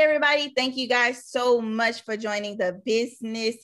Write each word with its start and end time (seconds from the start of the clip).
Everybody. 0.00 0.50
Thank 0.56 0.78
you 0.78 0.88
guys 0.88 1.26
so 1.26 1.60
much 1.60 2.06
for 2.06 2.16
joining 2.16 2.56
the 2.56 2.80
Business 2.86 3.56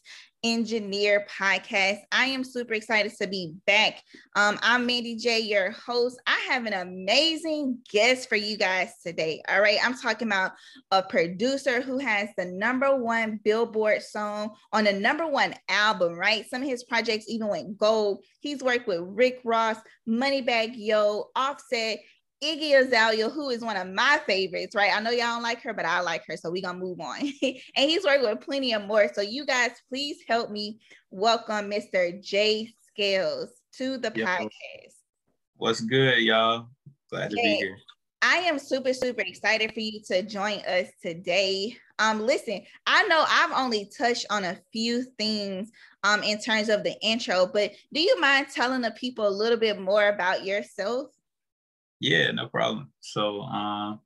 Engineer 0.45 1.27
podcast. 1.35 2.01
I 2.12 2.27
am 2.27 2.45
super 2.45 2.74
excited 2.74 3.12
to 3.17 3.27
be 3.27 3.54
back. 3.67 4.03
Um, 4.37 4.59
I'm 4.61 4.85
Mandy 4.85 5.17
J, 5.17 5.40
your 5.40 5.71
host. 5.71 6.21
I 6.26 6.38
have 6.51 6.67
an 6.67 6.75
amazing 6.75 7.79
guest 7.90 8.29
for 8.29 8.37
you 8.37 8.58
guys 8.58 8.93
today. 9.03 9.43
All 9.49 9.62
right. 9.62 9.79
I'm 9.83 9.94
talking 9.94 10.29
about 10.29 10.53
a 10.90 11.03
producer 11.03 11.80
who 11.80 11.97
has 11.99 12.29
the 12.37 12.44
number 12.44 12.94
one 12.94 13.40
Billboard 13.43 14.03
song 14.03 14.51
on 14.75 14.84
the 14.84 14.93
number 14.93 15.26
one 15.26 15.54
album, 15.71 16.19
right? 16.19 16.45
Some 16.51 16.61
of 16.61 16.69
his 16.69 16.84
projects 16.84 17.25
even 17.29 17.48
went 17.48 17.79
gold. 17.79 18.23
He's 18.41 18.62
worked 18.62 18.87
with 18.87 19.01
Rick 19.01 19.41
Ross, 19.43 19.79
Moneybagg 20.07 20.73
Yo, 20.75 21.30
Offset. 21.34 21.98
Iggy 22.45 22.79
Azalea, 22.79 23.31
who 23.31 23.49
is 23.49 23.63
one 23.63 23.77
of 23.77 23.89
my 23.89 24.21
favorites, 24.27 24.75
right? 24.75 24.95
I 24.95 25.01
know 25.01 25.11
y'all 25.11 25.35
don't 25.35 25.43
like 25.43 25.63
her, 25.63 25.73
but 25.73 25.87
I 25.87 26.01
like 26.01 26.23
her, 26.27 26.37
so 26.37 26.51
we're 26.51 26.63
gonna 26.63 26.79
move 26.79 27.01
on. 27.01 27.21
and 27.43 27.63
he's 27.77 28.05
working 28.05 28.29
with 28.29 28.43
plenty 28.43 28.75
of 28.75 28.85
more. 28.85 29.11
So 29.13 29.23
you 29.23 29.47
guys, 29.47 29.71
please 29.89 30.19
help 30.29 30.51
me 30.51 30.79
welcome 31.11 31.71
Mr. 31.71 32.23
Jay 32.23 32.75
Scalez 32.99 33.49
to 33.79 33.97
the 33.97 34.13
Yo, 34.15 34.27
podcast. 34.27 34.51
What's 35.57 35.80
good, 35.80 36.19
y'all? 36.19 36.69
Glad 37.11 37.30
to 37.30 37.37
be 37.37 37.57
here. 37.57 37.77
I 38.21 38.37
am 38.39 38.59
super, 38.59 38.93
super 38.93 39.23
excited 39.23 39.73
for 39.73 39.80
you 39.80 40.01
to 40.09 40.23
join 40.23 40.59
us 40.61 40.89
today. 41.03 41.77
Um, 41.99 42.21
listen, 42.21 42.61
I 42.87 43.05
know 43.05 43.25
I've 43.27 43.53
only 43.53 43.91
touched 43.97 44.27
on 44.29 44.45
a 44.45 44.59
few 44.73 45.05
things 45.19 45.71
um 46.05 46.23
in 46.23 46.39
terms 46.39 46.69
of 46.69 46.85
the 46.85 46.95
intro, 47.01 47.47
but 47.47 47.73
do 47.95 48.01
you 48.01 48.21
mind 48.21 48.49
telling 48.55 48.83
the 48.83 48.91
people 48.91 49.27
a 49.27 49.30
little 49.30 49.59
bit 49.59 49.80
more 49.80 50.09
about 50.09 50.45
yourself? 50.45 51.16
Yeah, 52.01 52.31
no 52.33 52.47
problem. 52.49 52.93
So, 53.01 53.43
uh, 53.43 53.97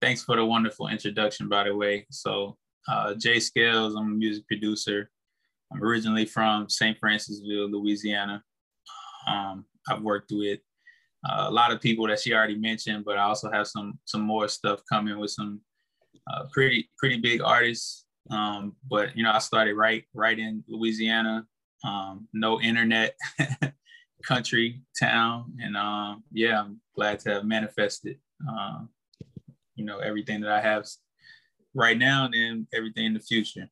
thanks 0.00 0.22
for 0.22 0.36
the 0.36 0.44
wonderful 0.44 0.88
introduction, 0.88 1.48
by 1.48 1.64
the 1.64 1.74
way. 1.74 2.06
So, 2.10 2.56
uh, 2.88 3.14
Jay 3.14 3.36
Scalez, 3.36 3.96
I'm 3.96 4.12
a 4.12 4.16
music 4.16 4.46
producer. 4.46 5.10
I'm 5.72 5.82
originally 5.82 6.24
from 6.24 6.68
St. 6.68 6.98
Francisville, 7.00 7.70
Louisiana. 7.70 8.42
Um, 9.28 9.66
I've 9.88 10.02
worked 10.02 10.32
with 10.32 10.60
uh, 11.28 11.46
a 11.48 11.50
lot 11.50 11.70
of 11.72 11.80
people 11.80 12.06
that 12.08 12.20
she 12.20 12.32
already 12.32 12.56
mentioned, 12.56 13.04
but 13.04 13.18
I 13.18 13.22
also 13.22 13.50
have 13.50 13.66
some 13.66 13.98
some 14.06 14.22
more 14.22 14.48
stuff 14.48 14.80
coming 14.90 15.18
with 15.18 15.30
some 15.30 15.60
uh, 16.32 16.44
pretty 16.52 16.90
pretty 16.98 17.18
big 17.18 17.42
artists. 17.42 18.06
Um, 18.30 18.76
but 18.88 19.16
you 19.16 19.22
know, 19.22 19.32
I 19.32 19.38
started 19.38 19.74
right 19.74 20.04
right 20.14 20.38
in 20.38 20.64
Louisiana. 20.68 21.46
Um, 21.84 22.28
no 22.32 22.60
internet, 22.60 23.14
country 24.22 24.82
town, 24.98 25.52
and 25.60 25.76
uh, 25.76 26.16
yeah, 26.32 26.60
I'm 26.60 26.80
glad 26.94 27.20
to 27.20 27.30
have 27.30 27.44
manifested. 27.44 28.18
Uh, 28.48 28.80
you 29.74 29.84
know 29.84 29.98
everything 29.98 30.40
that 30.40 30.50
I 30.50 30.60
have 30.60 30.86
right 31.74 31.98
now, 31.98 32.28
and 32.32 32.66
everything 32.72 33.06
in 33.06 33.14
the 33.14 33.20
future. 33.20 33.68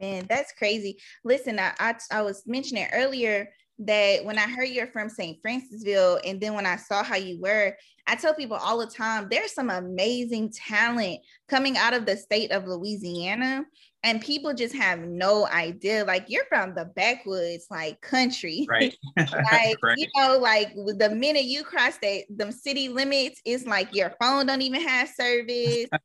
Man, 0.00 0.26
that's 0.28 0.52
crazy. 0.52 0.98
Listen, 1.24 1.58
I, 1.58 1.72
I, 1.78 1.94
I 2.10 2.22
was 2.22 2.42
mentioning 2.46 2.86
earlier 2.92 3.48
that 3.78 4.24
when 4.24 4.38
I 4.38 4.48
heard 4.48 4.68
you're 4.68 4.88
from 4.88 5.08
St. 5.08 5.38
Francisville, 5.42 6.20
and 6.24 6.40
then 6.40 6.54
when 6.54 6.66
I 6.66 6.76
saw 6.76 7.02
how 7.02 7.16
you 7.16 7.40
were, 7.40 7.76
I 8.06 8.16
tell 8.16 8.34
people 8.34 8.56
all 8.56 8.78
the 8.78 8.86
time 8.86 9.28
there's 9.30 9.52
some 9.52 9.70
amazing 9.70 10.52
talent 10.52 11.20
coming 11.48 11.76
out 11.76 11.94
of 11.94 12.06
the 12.06 12.16
state 12.16 12.50
of 12.52 12.66
Louisiana 12.66 13.64
and 14.04 14.20
people 14.20 14.52
just 14.52 14.74
have 14.74 15.00
no 15.00 15.46
idea 15.46 16.04
like 16.04 16.26
you're 16.28 16.44
from 16.44 16.74
the 16.74 16.84
backwoods 16.84 17.66
like 17.70 18.00
country. 18.00 18.66
Right. 18.70 18.96
Like 19.16 19.78
right. 19.82 19.96
you 19.96 20.06
know 20.16 20.38
like 20.38 20.74
the 20.74 21.10
minute 21.10 21.44
you 21.44 21.64
cross 21.64 21.96
that 22.02 22.24
them 22.28 22.52
city 22.52 22.88
limits 22.88 23.40
it's 23.44 23.64
like 23.64 23.94
your 23.94 24.12
phone 24.20 24.46
don't 24.46 24.62
even 24.62 24.82
have 24.82 25.08
service. 25.08 25.86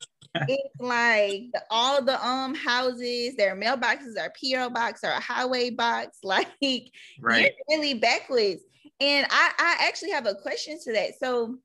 It's 0.48 0.80
like 0.80 1.46
all 1.72 2.04
the 2.04 2.24
um 2.26 2.54
houses 2.54 3.36
their 3.36 3.56
mailboxes 3.56 4.16
are 4.20 4.32
PO 4.40 4.70
box 4.70 5.04
or 5.04 5.10
a 5.10 5.20
highway 5.20 5.72
box. 5.72 6.20
Like 6.24 6.48
right. 6.62 7.42
you're 7.42 7.52
really 7.68 7.96
backwards 7.96 8.62
and 9.00 9.26
I, 9.30 9.52
I 9.58 9.88
actually 9.88 10.12
have 10.12 10.28
a 10.28 10.36
question 10.36 10.78
to 10.84 10.94
that. 10.94 11.18
So 11.20 11.58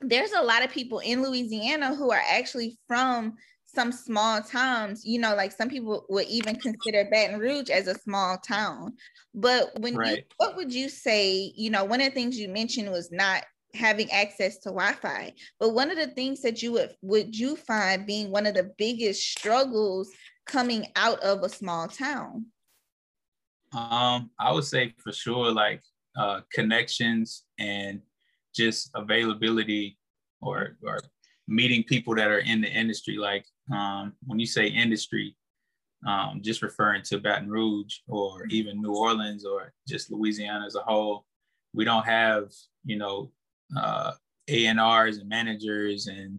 there's 0.00 0.32
a 0.32 0.42
lot 0.42 0.64
of 0.64 0.70
people 0.70 0.98
in 0.98 1.22
Louisiana 1.22 1.94
who 1.94 2.10
are 2.10 2.22
actually 2.32 2.78
from 2.88 3.36
some 3.74 3.92
small 3.92 4.42
towns, 4.42 5.04
you 5.04 5.18
know, 5.18 5.34
like 5.34 5.52
some 5.52 5.68
people 5.68 6.04
would 6.08 6.26
even 6.26 6.56
consider 6.56 7.08
Baton 7.10 7.38
Rouge 7.38 7.70
as 7.70 7.86
a 7.86 7.98
small 7.98 8.38
town. 8.38 8.94
But 9.34 9.78
when 9.78 9.96
right. 9.96 10.18
you, 10.18 10.22
what 10.38 10.56
would 10.56 10.72
you 10.72 10.88
say, 10.88 11.52
you 11.56 11.70
know, 11.70 11.84
one 11.84 12.00
of 12.00 12.08
the 12.08 12.14
things 12.14 12.38
you 12.38 12.48
mentioned 12.48 12.90
was 12.90 13.10
not 13.12 13.44
having 13.74 14.10
access 14.10 14.58
to 14.58 14.70
Wi-Fi. 14.70 15.32
But 15.58 15.70
one 15.70 15.90
of 15.90 15.96
the 15.96 16.08
things 16.08 16.42
that 16.42 16.62
you 16.62 16.72
would 16.72 16.94
would 17.02 17.38
you 17.38 17.56
find 17.56 18.06
being 18.06 18.30
one 18.30 18.46
of 18.46 18.54
the 18.54 18.72
biggest 18.78 19.22
struggles 19.22 20.10
coming 20.46 20.86
out 20.96 21.20
of 21.20 21.42
a 21.42 21.48
small 21.48 21.88
town? 21.88 22.46
Um, 23.72 24.30
I 24.38 24.52
would 24.52 24.64
say 24.64 24.94
for 24.98 25.12
sure 25.12 25.52
like 25.52 25.82
uh 26.18 26.40
connections 26.52 27.44
and 27.58 28.00
just 28.52 28.90
availability 28.96 29.96
or 30.40 30.76
or 30.84 30.98
meeting 31.46 31.84
people 31.84 32.14
that 32.14 32.30
are 32.30 32.38
in 32.38 32.60
the 32.60 32.68
industry. 32.68 33.16
Like 33.16 33.44
um, 33.72 34.14
when 34.26 34.38
you 34.38 34.46
say 34.46 34.66
industry, 34.66 35.36
um, 36.06 36.40
just 36.42 36.62
referring 36.62 37.02
to 37.04 37.18
Baton 37.18 37.50
Rouge 37.50 37.96
or 38.08 38.46
even 38.46 38.80
New 38.80 38.94
Orleans 38.94 39.44
or 39.44 39.72
just 39.86 40.10
Louisiana 40.10 40.64
as 40.66 40.74
a 40.74 40.80
whole, 40.80 41.26
we 41.74 41.84
don't 41.84 42.06
have, 42.06 42.50
you 42.84 42.96
know, 42.96 43.30
uh, 43.76 44.12
A&Rs 44.48 45.18
and 45.18 45.28
managers 45.28 46.06
and 46.06 46.38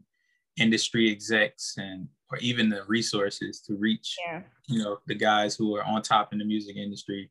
industry 0.58 1.10
execs 1.10 1.76
and 1.78 2.08
or 2.32 2.38
even 2.38 2.70
the 2.70 2.84
resources 2.88 3.62
to 3.62 3.76
reach, 3.76 4.16
yeah. 4.26 4.42
you 4.68 4.82
know, 4.82 5.00
the 5.08 5.16
guys 5.16 5.56
who 5.56 5.76
are 5.76 5.84
on 5.84 6.02
top 6.02 6.32
in 6.32 6.40
the 6.40 6.46
music 6.46 6.78
industry 6.78 7.30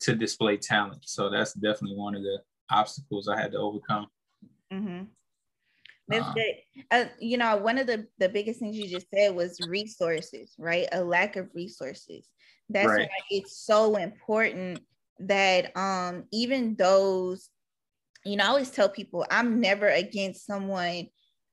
to 0.00 0.14
display 0.14 0.56
talent. 0.56 1.02
So 1.04 1.28
that's 1.28 1.52
definitely 1.54 1.96
one 1.96 2.14
of 2.14 2.22
the 2.22 2.38
obstacles 2.70 3.28
I 3.28 3.40
had 3.40 3.52
to 3.52 3.58
overcome. 3.58 4.06
Mm-hmm. 4.72 5.04
That's 6.08 6.26
uh, 6.26 6.34
good. 6.34 6.84
Uh, 6.90 7.04
you 7.20 7.36
know, 7.36 7.56
one 7.56 7.78
of 7.78 7.86
the 7.86 8.06
the 8.18 8.28
biggest 8.28 8.60
things 8.60 8.76
you 8.76 8.88
just 8.88 9.08
said 9.12 9.34
was 9.34 9.60
resources, 9.60 10.54
right? 10.58 10.86
A 10.92 11.02
lack 11.02 11.36
of 11.36 11.48
resources. 11.54 12.28
That's 12.68 12.86
right. 12.86 13.08
why 13.08 13.18
it's 13.30 13.64
so 13.64 13.96
important 13.96 14.80
that 15.20 15.76
um 15.76 16.24
even 16.32 16.76
those, 16.76 17.48
you 18.24 18.36
know, 18.36 18.44
I 18.44 18.48
always 18.48 18.70
tell 18.70 18.88
people 18.88 19.26
I'm 19.30 19.60
never 19.60 19.88
against 19.88 20.46
someone 20.46 21.08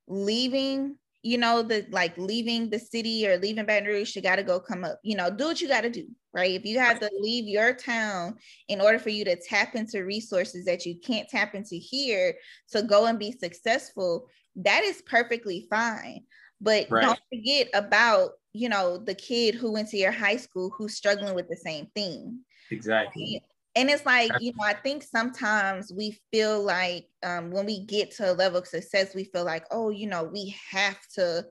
leaving 0.08 0.98
you 1.24 1.38
know, 1.38 1.64
the 1.64 1.88
like 1.90 2.18
leaving 2.18 2.70
the 2.70 2.78
city 2.78 3.26
or 3.26 3.38
leaving 3.38 3.66
Baton 3.66 3.88
Rouge, 3.88 4.14
you 4.14 4.22
got 4.22 4.36
to 4.36 4.44
go 4.44 4.60
come 4.60 4.84
up, 4.84 5.00
you 5.04 5.16
know, 5.16 5.32
do 5.32 5.46
what 5.46 5.62
you 5.62 5.70
got 5.70 5.82
to 5.82 5.90
do, 5.90 6.06
right? 6.34 6.52
If 6.52 6.66
you 6.66 6.78
have 6.80 7.00
to 7.00 7.10
leave 7.18 7.48
your 7.48 7.74
town 7.74 8.36
in 8.68 8.82
order 8.82 9.00
for 9.00 9.08
you 9.08 9.24
to 9.26 9.38
tap 9.38 9.74
into 9.76 10.04
resources 10.04 10.66
that 10.66 10.86
you 10.86 11.00
can't 11.00 11.30
tap 11.30 11.56
into 11.56 11.76
here 11.76 12.36
to 12.72 12.84
go 12.84 13.06
and 13.06 13.18
be 13.18 13.32
successful, 13.32 14.28
that 14.58 14.84
is 14.84 15.02
perfectly 15.02 15.68
fine. 15.70 16.22
But 16.62 16.88
right. 16.90 17.02
don't 17.02 17.20
forget 17.30 17.70
about, 17.74 18.32
you 18.54 18.70
know, 18.70 18.98
the 18.98 19.16
kid 19.16 19.56
who 19.56 19.72
went 19.72 19.90
to 19.90 19.98
your 19.98 20.12
high 20.12 20.38
school 20.38 20.72
who's 20.78 20.96
struggling 20.96 21.36
with 21.36 21.50
the 21.50 21.58
same 21.58 21.88
thing. 21.96 22.40
Exactly. 22.72 23.42
Right? 23.42 23.50
And 23.76 23.90
it's 23.90 24.06
like, 24.06 24.32
you 24.40 24.54
know, 24.56 24.66
I 24.66 24.74
think 24.74 25.04
sometimes 25.04 25.92
we 25.92 26.20
feel 26.32 26.62
like 26.62 27.08
um, 27.24 27.50
when 27.50 27.66
we 27.66 27.86
get 27.86 28.12
to 28.12 28.32
a 28.32 28.34
level 28.34 28.60
of 28.60 28.68
success, 28.68 29.16
we 29.16 29.24
feel 29.26 29.44
like, 29.44 29.66
oh, 29.72 29.90
you 29.90 30.08
know, 30.08 30.24
we 30.24 30.56
have 30.70 31.00
to 31.16 31.46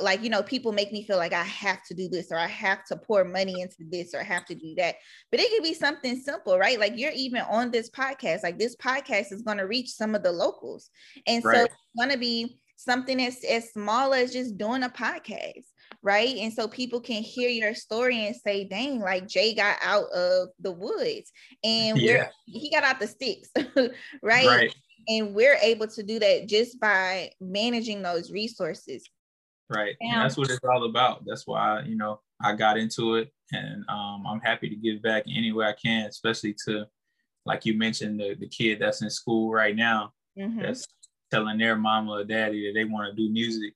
like, 0.00 0.22
you 0.22 0.30
know, 0.30 0.42
people 0.42 0.72
make 0.72 0.92
me 0.92 1.04
feel 1.04 1.16
like 1.16 1.32
I 1.32 1.42
have 1.42 1.82
to 1.84 1.94
do 1.94 2.08
this 2.08 2.30
or 2.30 2.38
I 2.38 2.46
have 2.46 2.84
to 2.86 2.96
pour 2.96 3.24
money 3.24 3.60
into 3.60 3.76
this 3.80 4.14
or 4.14 4.20
I 4.20 4.24
have 4.24 4.46
to 4.46 4.54
do 4.54 4.74
that. 4.76 4.96
But 5.30 5.40
it 5.40 5.50
could 5.50 5.62
be 5.62 5.74
something 5.74 6.16
simple, 6.20 6.58
right? 6.58 6.78
Like 6.78 6.94
you're 6.96 7.12
even 7.12 7.42
on 7.42 7.70
this 7.70 7.90
podcast, 7.90 8.42
like 8.42 8.58
this 8.58 8.76
podcast 8.76 9.32
is 9.32 9.42
going 9.42 9.58
to 9.58 9.66
reach 9.66 9.90
some 9.90 10.14
of 10.14 10.22
the 10.22 10.32
locals. 10.32 10.90
And 11.26 11.44
right. 11.44 11.56
so 11.56 11.64
it's 11.64 11.74
going 11.98 12.10
to 12.10 12.18
be 12.18 12.60
something 12.76 13.20
as, 13.22 13.42
as 13.44 13.72
small 13.72 14.14
as 14.14 14.32
just 14.32 14.56
doing 14.56 14.82
a 14.82 14.88
podcast 14.88 15.64
right? 16.02 16.36
And 16.38 16.52
so 16.52 16.66
people 16.68 17.00
can 17.00 17.22
hear 17.22 17.48
your 17.48 17.74
story 17.74 18.26
and 18.26 18.34
say, 18.34 18.64
dang, 18.64 19.00
like 19.00 19.28
Jay 19.28 19.54
got 19.54 19.76
out 19.82 20.10
of 20.10 20.48
the 20.60 20.72
woods 20.72 21.30
and 21.62 21.98
yeah. 21.98 22.28
he 22.46 22.70
got 22.70 22.84
out 22.84 22.98
the 22.98 23.06
sticks, 23.06 23.50
right? 24.22 24.46
right? 24.46 24.74
And 25.08 25.34
we're 25.34 25.58
able 25.62 25.86
to 25.88 26.02
do 26.02 26.18
that 26.18 26.48
just 26.48 26.80
by 26.80 27.30
managing 27.40 28.02
those 28.02 28.30
resources. 28.30 29.04
Right. 29.68 29.94
And 30.00 30.20
that's 30.20 30.36
what 30.36 30.50
it's 30.50 30.60
all 30.64 30.84
about. 30.84 31.24
That's 31.24 31.46
why, 31.46 31.82
you 31.82 31.96
know, 31.96 32.20
I 32.42 32.54
got 32.54 32.76
into 32.76 33.14
it 33.14 33.32
and 33.52 33.84
um, 33.88 34.24
I'm 34.26 34.40
happy 34.40 34.68
to 34.68 34.76
give 34.76 35.02
back 35.02 35.24
any 35.26 35.52
way 35.52 35.66
I 35.66 35.74
can, 35.82 36.06
especially 36.06 36.54
to, 36.66 36.86
like 37.46 37.64
you 37.64 37.78
mentioned, 37.78 38.20
the, 38.20 38.34
the 38.38 38.48
kid 38.48 38.80
that's 38.80 39.02
in 39.02 39.08
school 39.08 39.50
right 39.50 39.74
now 39.74 40.12
mm-hmm. 40.38 40.60
that's 40.60 40.86
telling 41.30 41.58
their 41.58 41.76
mama 41.76 42.12
or 42.12 42.24
daddy 42.24 42.66
that 42.66 42.78
they 42.78 42.84
want 42.84 43.08
to 43.08 43.16
do 43.16 43.32
music 43.32 43.72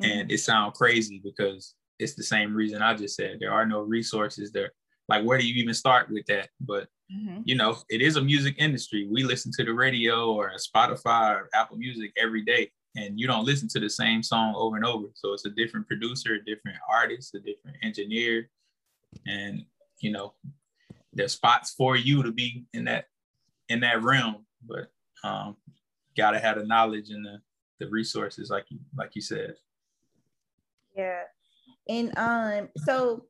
Mm-hmm. 0.00 0.10
And 0.10 0.32
it 0.32 0.38
sounds 0.38 0.76
crazy 0.76 1.20
because 1.22 1.74
it's 1.98 2.14
the 2.14 2.22
same 2.22 2.54
reason 2.54 2.82
I 2.82 2.94
just 2.94 3.16
said. 3.16 3.38
There 3.40 3.52
are 3.52 3.66
no 3.66 3.80
resources 3.80 4.50
there. 4.52 4.72
Like, 5.08 5.24
where 5.24 5.38
do 5.38 5.46
you 5.46 5.62
even 5.62 5.74
start 5.74 6.10
with 6.10 6.26
that? 6.26 6.48
But 6.60 6.88
mm-hmm. 7.12 7.42
you 7.44 7.54
know, 7.54 7.76
it 7.88 8.02
is 8.02 8.16
a 8.16 8.22
music 8.22 8.56
industry. 8.58 9.06
We 9.10 9.22
listen 9.22 9.52
to 9.56 9.64
the 9.64 9.72
radio 9.72 10.32
or 10.32 10.52
Spotify 10.56 11.36
or 11.36 11.48
Apple 11.54 11.76
Music 11.76 12.12
every 12.16 12.42
day. 12.42 12.70
And 12.96 13.18
you 13.18 13.26
don't 13.26 13.44
listen 13.44 13.68
to 13.68 13.80
the 13.80 13.90
same 13.90 14.22
song 14.22 14.54
over 14.56 14.76
and 14.76 14.84
over. 14.84 15.08
So 15.14 15.32
it's 15.32 15.46
a 15.46 15.50
different 15.50 15.86
producer, 15.86 16.34
a 16.34 16.44
different 16.44 16.78
artist, 16.88 17.34
a 17.34 17.40
different 17.40 17.76
engineer, 17.82 18.48
and 19.26 19.64
you 20.00 20.12
know, 20.12 20.34
there's 21.12 21.32
spots 21.32 21.72
for 21.72 21.96
you 21.96 22.22
to 22.22 22.32
be 22.32 22.64
in 22.72 22.84
that 22.84 23.06
in 23.68 23.80
that 23.80 24.02
realm, 24.02 24.44
but 24.66 24.90
um, 25.22 25.56
gotta 26.16 26.38
have 26.38 26.58
the 26.58 26.64
knowledge 26.64 27.10
and 27.10 27.24
the 27.24 27.40
the 27.80 27.88
resources, 27.88 28.50
like 28.50 28.66
you 28.68 28.78
like 28.96 29.10
you 29.14 29.22
said. 29.22 29.54
Yeah, 30.96 31.22
and 31.88 32.16
um, 32.16 32.68
so 32.84 33.26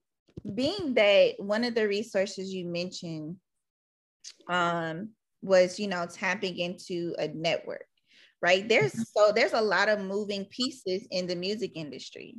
being 0.54 0.92
that 0.94 1.34
one 1.38 1.64
of 1.64 1.74
the 1.74 1.88
resources 1.88 2.52
you 2.52 2.66
mentioned 2.66 3.36
um 4.48 5.08
was 5.42 5.78
you 5.78 5.86
know 5.86 6.06
tapping 6.06 6.58
into 6.58 7.14
a 7.18 7.28
network 7.28 7.86
right 8.44 8.68
there's 8.68 8.92
mm-hmm. 8.92 9.02
so 9.16 9.32
there's 9.34 9.54
a 9.54 9.60
lot 9.60 9.88
of 9.88 9.98
moving 10.00 10.44
pieces 10.44 11.06
in 11.10 11.26
the 11.26 11.34
music 11.34 11.72
industry 11.74 12.36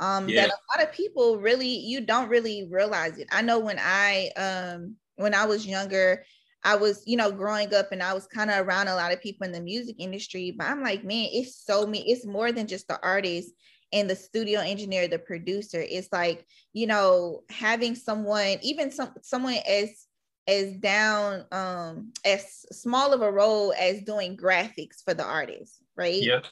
um 0.00 0.28
yeah. 0.28 0.42
that 0.42 0.50
a 0.50 0.76
lot 0.76 0.86
of 0.86 0.92
people 0.92 1.38
really 1.38 1.68
you 1.68 2.00
don't 2.00 2.28
really 2.28 2.66
realize 2.70 3.18
it 3.18 3.28
i 3.30 3.40
know 3.40 3.60
when 3.60 3.78
i 3.80 4.30
um 4.36 4.96
when 5.14 5.34
i 5.34 5.46
was 5.46 5.64
younger 5.64 6.24
i 6.64 6.74
was 6.74 7.04
you 7.06 7.16
know 7.16 7.30
growing 7.30 7.72
up 7.72 7.92
and 7.92 8.02
i 8.02 8.12
was 8.12 8.26
kind 8.26 8.50
of 8.50 8.66
around 8.66 8.88
a 8.88 8.96
lot 8.96 9.12
of 9.12 9.22
people 9.22 9.46
in 9.46 9.52
the 9.52 9.60
music 9.60 9.94
industry 10.00 10.52
but 10.58 10.66
i'm 10.66 10.82
like 10.82 11.04
man 11.04 11.28
it's 11.30 11.64
so 11.64 11.86
me 11.86 12.02
it's 12.08 12.26
more 12.26 12.50
than 12.50 12.66
just 12.66 12.88
the 12.88 12.98
artist 13.02 13.52
and 13.92 14.10
the 14.10 14.16
studio 14.16 14.60
engineer 14.60 15.06
the 15.06 15.20
producer 15.20 15.80
it's 15.80 16.08
like 16.12 16.44
you 16.72 16.86
know 16.88 17.42
having 17.48 17.94
someone 17.94 18.56
even 18.60 18.90
some 18.90 19.12
someone 19.22 19.56
as 19.68 20.07
as 20.48 20.72
down 20.76 21.44
um 21.52 22.12
as 22.24 22.64
small 22.72 23.12
of 23.12 23.22
a 23.22 23.30
role 23.30 23.72
as 23.78 24.02
doing 24.02 24.36
graphics 24.36 25.04
for 25.04 25.14
the 25.14 25.24
artist 25.24 25.82
right 25.96 26.22
yep 26.22 26.46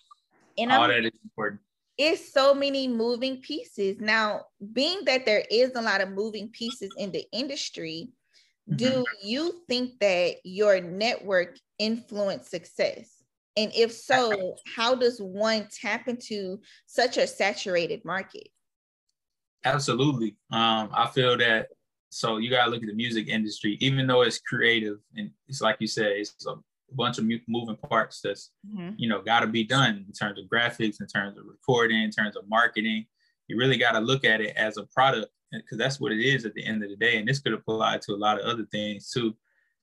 and 0.58 0.70
all 0.70 0.84
I'm, 0.84 0.90
that 0.90 1.04
is 1.06 1.18
important 1.24 1.60
it's 1.98 2.32
so 2.32 2.54
many 2.54 2.86
moving 2.86 3.38
pieces 3.40 3.96
now 3.98 4.42
being 4.72 5.04
that 5.06 5.26
there 5.26 5.44
is 5.50 5.72
a 5.74 5.82
lot 5.82 6.00
of 6.00 6.10
moving 6.10 6.50
pieces 6.50 6.90
in 6.98 7.10
the 7.10 7.24
industry 7.32 8.10
mm-hmm. 8.70 8.76
do 8.76 9.04
you 9.22 9.62
think 9.66 9.98
that 10.00 10.36
your 10.44 10.80
network 10.80 11.56
influence 11.78 12.48
success 12.48 13.16
and 13.56 13.72
if 13.74 13.90
so, 13.92 14.56
how 14.74 14.94
does 14.94 15.18
one 15.18 15.66
tap 15.72 16.08
into 16.08 16.60
such 16.86 17.16
a 17.16 17.26
saturated 17.26 18.04
market? 18.04 18.48
Absolutely. 19.64 20.36
Um, 20.52 20.90
I 20.92 21.10
feel 21.12 21.38
that 21.38 21.68
so 22.10 22.38
you 22.38 22.50
gotta 22.50 22.70
look 22.70 22.82
at 22.82 22.88
the 22.88 22.94
music 22.94 23.28
industry, 23.28 23.76
even 23.80 24.06
though 24.06 24.22
it's 24.22 24.38
creative 24.38 24.98
and 25.16 25.30
it's 25.48 25.60
like 25.60 25.76
you 25.80 25.86
said, 25.86 26.12
it's 26.12 26.46
a 26.46 26.54
bunch 26.92 27.18
of 27.18 27.26
moving 27.48 27.76
parts 27.76 28.20
that's 28.22 28.50
mm-hmm. 28.66 28.90
you 28.96 29.08
know 29.08 29.20
got 29.20 29.40
to 29.40 29.46
be 29.46 29.64
done 29.64 30.04
in 30.06 30.12
terms 30.12 30.38
of 30.38 30.46
graphics, 30.46 31.00
in 31.00 31.06
terms 31.06 31.36
of 31.38 31.44
recording, 31.46 32.02
in 32.02 32.10
terms 32.10 32.36
of 32.36 32.48
marketing. 32.48 33.06
You 33.48 33.58
really 33.58 33.76
got 33.76 33.92
to 33.92 34.00
look 34.00 34.24
at 34.24 34.40
it 34.40 34.56
as 34.56 34.76
a 34.76 34.84
product 34.84 35.28
because 35.52 35.78
that's 35.78 36.00
what 36.00 36.12
it 36.12 36.20
is 36.20 36.44
at 36.44 36.54
the 36.54 36.64
end 36.64 36.82
of 36.82 36.90
the 36.90 36.96
day. 36.96 37.18
And 37.18 37.28
this 37.28 37.38
could 37.38 37.52
apply 37.52 37.98
to 37.98 38.12
a 38.12 38.16
lot 38.16 38.40
of 38.40 38.46
other 38.46 38.66
things 38.66 39.10
too. 39.10 39.34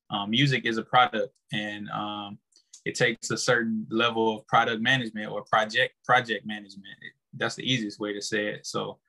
Um, 0.10 0.30
music 0.30 0.66
is 0.66 0.78
a 0.78 0.84
product, 0.84 1.34
and 1.52 1.90
um, 1.90 2.38
it 2.86 2.96
takes 2.96 3.32
a 3.32 3.38
certain 3.38 3.88
level 3.90 4.40
of 4.40 4.48
product 4.48 4.82
management 4.82 5.32
or 5.32 5.44
project 5.44 5.96
project 6.06 6.46
management. 6.46 6.96
It, 7.02 7.14
that's 7.36 7.56
the 7.56 7.70
easiest 7.70 8.00
way 8.00 8.14
to 8.14 8.22
say 8.22 8.48
it. 8.48 8.66
So, 8.66 9.00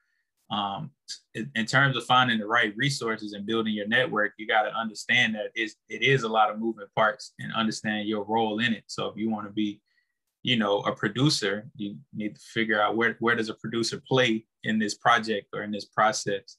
um, 0.51 0.91
in 1.33 1.65
terms 1.65 1.97
of 1.97 2.05
finding 2.05 2.37
the 2.37 2.45
right 2.45 2.73
resources 2.77 3.33
and 3.33 3.45
building 3.45 3.73
your 3.73 3.87
network, 3.87 4.33
you 4.37 4.47
got 4.47 4.63
to 4.63 4.75
understand 4.75 5.35
that 5.35 5.47
it's, 5.55 5.75
it 5.89 6.03
is 6.03 6.23
a 6.23 6.27
lot 6.27 6.51
of 6.51 6.59
moving 6.59 6.85
parts 6.95 7.33
and 7.39 7.51
understand 7.53 8.07
your 8.07 8.23
role 8.25 8.59
in 8.59 8.73
it. 8.73 8.83
So, 8.87 9.07
if 9.07 9.17
you 9.17 9.29
want 9.29 9.47
to 9.47 9.53
be, 9.53 9.81
you 10.43 10.57
know, 10.57 10.81
a 10.81 10.95
producer, 10.95 11.67
you 11.75 11.97
need 12.13 12.35
to 12.35 12.41
figure 12.53 12.79
out 12.79 12.95
where 12.95 13.15
where 13.19 13.35
does 13.35 13.49
a 13.49 13.55
producer 13.55 14.01
play 14.07 14.45
in 14.63 14.77
this 14.77 14.95
project 14.95 15.47
or 15.53 15.63
in 15.63 15.71
this 15.71 15.85
process. 15.85 16.57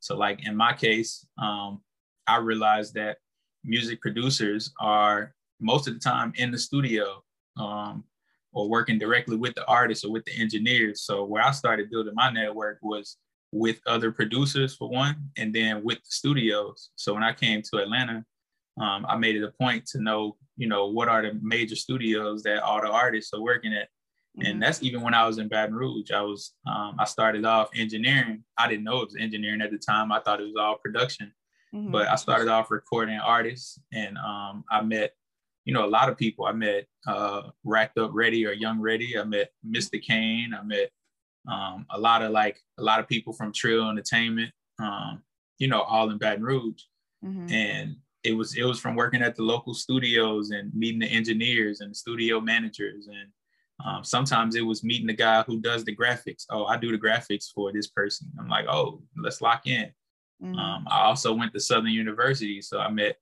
So, 0.00 0.16
like 0.16 0.46
in 0.46 0.56
my 0.56 0.72
case, 0.72 1.26
um, 1.38 1.82
I 2.26 2.38
realized 2.38 2.94
that 2.94 3.18
music 3.64 4.00
producers 4.00 4.72
are 4.80 5.34
most 5.60 5.88
of 5.88 5.94
the 5.94 6.00
time 6.00 6.32
in 6.36 6.50
the 6.50 6.58
studio 6.58 7.22
um, 7.58 8.04
or 8.52 8.68
working 8.68 8.98
directly 8.98 9.36
with 9.36 9.54
the 9.54 9.64
artists 9.66 10.04
or 10.04 10.12
with 10.12 10.24
the 10.24 10.38
engineers. 10.38 11.02
So 11.02 11.24
where 11.24 11.42
I 11.42 11.50
started 11.50 11.90
building 11.90 12.14
my 12.14 12.30
network 12.30 12.78
was 12.82 13.16
with 13.52 13.80
other 13.86 14.12
producers 14.12 14.74
for 14.74 14.88
one, 14.88 15.30
and 15.36 15.54
then 15.54 15.82
with 15.84 15.98
the 15.98 16.10
studios. 16.10 16.90
So 16.96 17.14
when 17.14 17.22
I 17.22 17.32
came 17.32 17.62
to 17.62 17.78
Atlanta, 17.78 18.24
um, 18.80 19.06
I 19.08 19.16
made 19.16 19.36
it 19.36 19.44
a 19.44 19.52
point 19.52 19.86
to 19.86 20.00
know, 20.00 20.36
you 20.56 20.68
know, 20.68 20.88
what 20.88 21.08
are 21.08 21.22
the 21.22 21.38
major 21.40 21.76
studios 21.76 22.42
that 22.42 22.62
all 22.62 22.80
the 22.80 22.90
artists 22.90 23.32
are 23.32 23.40
working 23.40 23.72
at. 23.72 23.88
Mm-hmm. 24.38 24.46
And 24.46 24.62
that's 24.62 24.82
even 24.82 25.00
when 25.00 25.14
I 25.14 25.26
was 25.26 25.38
in 25.38 25.48
Baton 25.48 25.74
Rouge. 25.74 26.10
I 26.10 26.20
was, 26.20 26.52
um, 26.66 26.96
I 26.98 27.04
started 27.04 27.46
off 27.46 27.70
engineering. 27.74 28.44
I 28.58 28.68
didn't 28.68 28.84
know 28.84 29.00
it 29.00 29.06
was 29.06 29.16
engineering 29.18 29.62
at 29.62 29.70
the 29.70 29.78
time. 29.78 30.12
I 30.12 30.20
thought 30.20 30.40
it 30.40 30.46
was 30.46 30.56
all 30.58 30.76
production. 30.76 31.32
Mm-hmm. 31.74 31.90
But 31.90 32.08
I 32.08 32.16
started 32.16 32.48
off 32.48 32.70
recording 32.70 33.18
artists, 33.18 33.78
and 33.92 34.18
um, 34.18 34.64
I 34.70 34.82
met 34.82 35.12
you 35.66 35.74
know, 35.74 35.84
a 35.84 35.90
lot 35.90 36.08
of 36.08 36.16
people. 36.16 36.46
I 36.46 36.52
met 36.52 36.86
uh, 37.06 37.42
Racked 37.64 37.98
Up 37.98 38.10
Ready 38.14 38.46
or 38.46 38.52
Young 38.52 38.80
Ready. 38.80 39.18
I 39.18 39.24
met 39.24 39.50
Mr. 39.68 40.00
Kane. 40.00 40.54
I 40.58 40.62
met 40.62 40.90
um, 41.50 41.86
a 41.90 41.98
lot 41.98 42.22
of 42.22 42.32
like 42.32 42.58
a 42.78 42.82
lot 42.82 43.00
of 43.00 43.08
people 43.08 43.32
from 43.32 43.52
Trill 43.52 43.88
Entertainment. 43.88 44.52
Um, 44.78 45.22
you 45.58 45.68
know, 45.68 45.80
all 45.80 46.10
in 46.10 46.18
Baton 46.18 46.44
Rouge, 46.44 46.82
mm-hmm. 47.24 47.50
and 47.50 47.96
it 48.24 48.32
was 48.32 48.56
it 48.56 48.64
was 48.64 48.78
from 48.78 48.94
working 48.94 49.22
at 49.22 49.36
the 49.36 49.42
local 49.42 49.72
studios 49.72 50.50
and 50.50 50.72
meeting 50.74 51.00
the 51.00 51.06
engineers 51.06 51.80
and 51.80 51.90
the 51.90 51.94
studio 51.94 52.40
managers 52.40 53.06
and 53.06 53.30
um, 53.84 54.02
sometimes 54.02 54.54
it 54.54 54.62
was 54.62 54.82
meeting 54.82 55.06
the 55.06 55.12
guy 55.12 55.42
who 55.42 55.60
does 55.60 55.84
the 55.84 55.94
graphics. 55.94 56.46
Oh, 56.50 56.64
I 56.64 56.76
do 56.76 56.90
the 56.90 56.98
graphics 56.98 57.52
for 57.52 57.72
this 57.72 57.88
person. 57.88 58.28
I'm 58.38 58.48
like, 58.48 58.66
oh, 58.68 59.02
let's 59.16 59.42
lock 59.42 59.66
in. 59.66 59.90
Mm-hmm. 60.42 60.54
Um, 60.54 60.86
I 60.90 61.02
also 61.02 61.34
went 61.34 61.52
to 61.52 61.60
Southern 61.60 61.90
University, 61.90 62.62
so 62.62 62.78
I 62.78 62.90
met 62.90 63.16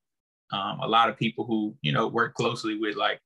um, 0.53 0.81
a 0.81 0.89
lot 0.89 1.09
of 1.09 1.17
people 1.17 1.45
who 1.45 1.75
you 1.83 1.93
know 1.93 2.07
work 2.07 2.35
closely 2.35 2.79
with 2.79 2.97
like 2.97 3.21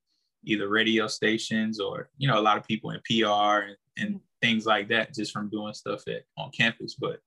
either 0.44 0.68
radio 0.68 1.06
stations 1.06 1.80
or 1.80 2.08
you 2.16 2.28
know 2.28 2.38
a 2.38 2.40
lot 2.40 2.56
of 2.56 2.66
people 2.66 2.90
in 2.90 3.00
PR 3.06 3.66
and, 3.66 3.76
and 3.96 4.08
mm-hmm. 4.08 4.16
Things 4.40 4.66
like 4.66 4.88
that 4.88 5.14
just 5.14 5.32
from 5.32 5.48
doing 5.48 5.74
stuff 5.74 6.02
at 6.08 6.22
on 6.36 6.50
campus. 6.50 6.94
But 6.94 7.20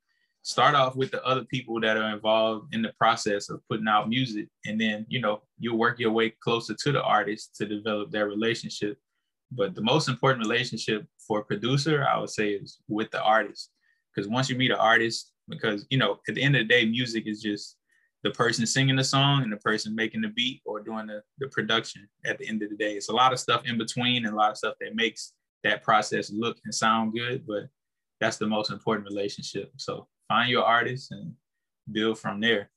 start 0.43 0.75
off 0.75 0.95
with 0.95 1.11
the 1.11 1.23
other 1.25 1.45
people 1.45 1.79
that 1.81 1.97
are 1.97 2.13
involved 2.13 2.73
in 2.73 2.81
the 2.81 2.93
process 2.97 3.49
of 3.49 3.61
putting 3.69 3.87
out 3.87 4.09
music, 4.09 4.47
and 4.65 4.79
then 4.79 5.05
you 5.09 5.21
know 5.21 5.41
you'll 5.59 5.77
work 5.77 5.99
your 5.99 6.11
way 6.11 6.33
closer 6.41 6.73
to 6.73 6.91
the 6.91 7.01
artist 7.01 7.55
to 7.57 7.65
develop 7.65 8.11
their 8.11 8.27
relationship. 8.27 8.97
But 9.51 9.75
the 9.75 9.81
most 9.81 10.07
important 10.07 10.45
relationship 10.45 11.05
for 11.27 11.39
a 11.39 11.43
producer, 11.43 12.05
I 12.07 12.17
would 12.19 12.29
say, 12.29 12.51
is 12.51 12.79
with 12.87 13.11
the 13.11 13.21
artist. 13.21 13.71
Because 14.13 14.29
once 14.29 14.49
you 14.49 14.57
meet 14.57 14.71
an 14.71 14.77
artist, 14.77 15.31
because 15.47 15.85
you 15.89 15.97
know, 15.97 16.19
at 16.27 16.35
the 16.35 16.41
end 16.41 16.55
of 16.55 16.67
the 16.67 16.73
day, 16.73 16.85
music 16.85 17.27
is 17.27 17.41
just 17.41 17.77
the 18.23 18.31
person 18.31 18.65
singing 18.65 18.95
the 18.95 19.03
song 19.03 19.43
and 19.43 19.51
the 19.51 19.57
person 19.57 19.95
making 19.95 20.21
the 20.21 20.27
beat 20.29 20.61
or 20.65 20.79
doing 20.79 21.07
the, 21.07 21.23
the 21.39 21.47
production 21.47 22.07
at 22.25 22.37
the 22.37 22.47
end 22.47 22.61
of 22.61 22.69
the 22.69 22.75
day. 22.75 22.93
It's 22.93 23.09
a 23.09 23.13
lot 23.13 23.33
of 23.33 23.39
stuff 23.39 23.63
in 23.65 23.77
between 23.77 24.25
and 24.25 24.33
a 24.33 24.37
lot 24.37 24.51
of 24.51 24.57
stuff 24.57 24.75
that 24.79 24.95
makes 24.95 25.33
that 25.63 25.83
process 25.83 26.31
look 26.31 26.57
and 26.65 26.73
sound 26.73 27.13
good, 27.13 27.45
but 27.47 27.63
that's 28.19 28.37
the 28.37 28.47
most 28.47 28.71
important 28.71 29.07
relationship. 29.07 29.71
So 29.77 30.07
find 30.27 30.49
your 30.49 30.63
artist 30.63 31.11
and 31.11 31.33
build 31.91 32.19
from 32.19 32.39
there. 32.39 32.69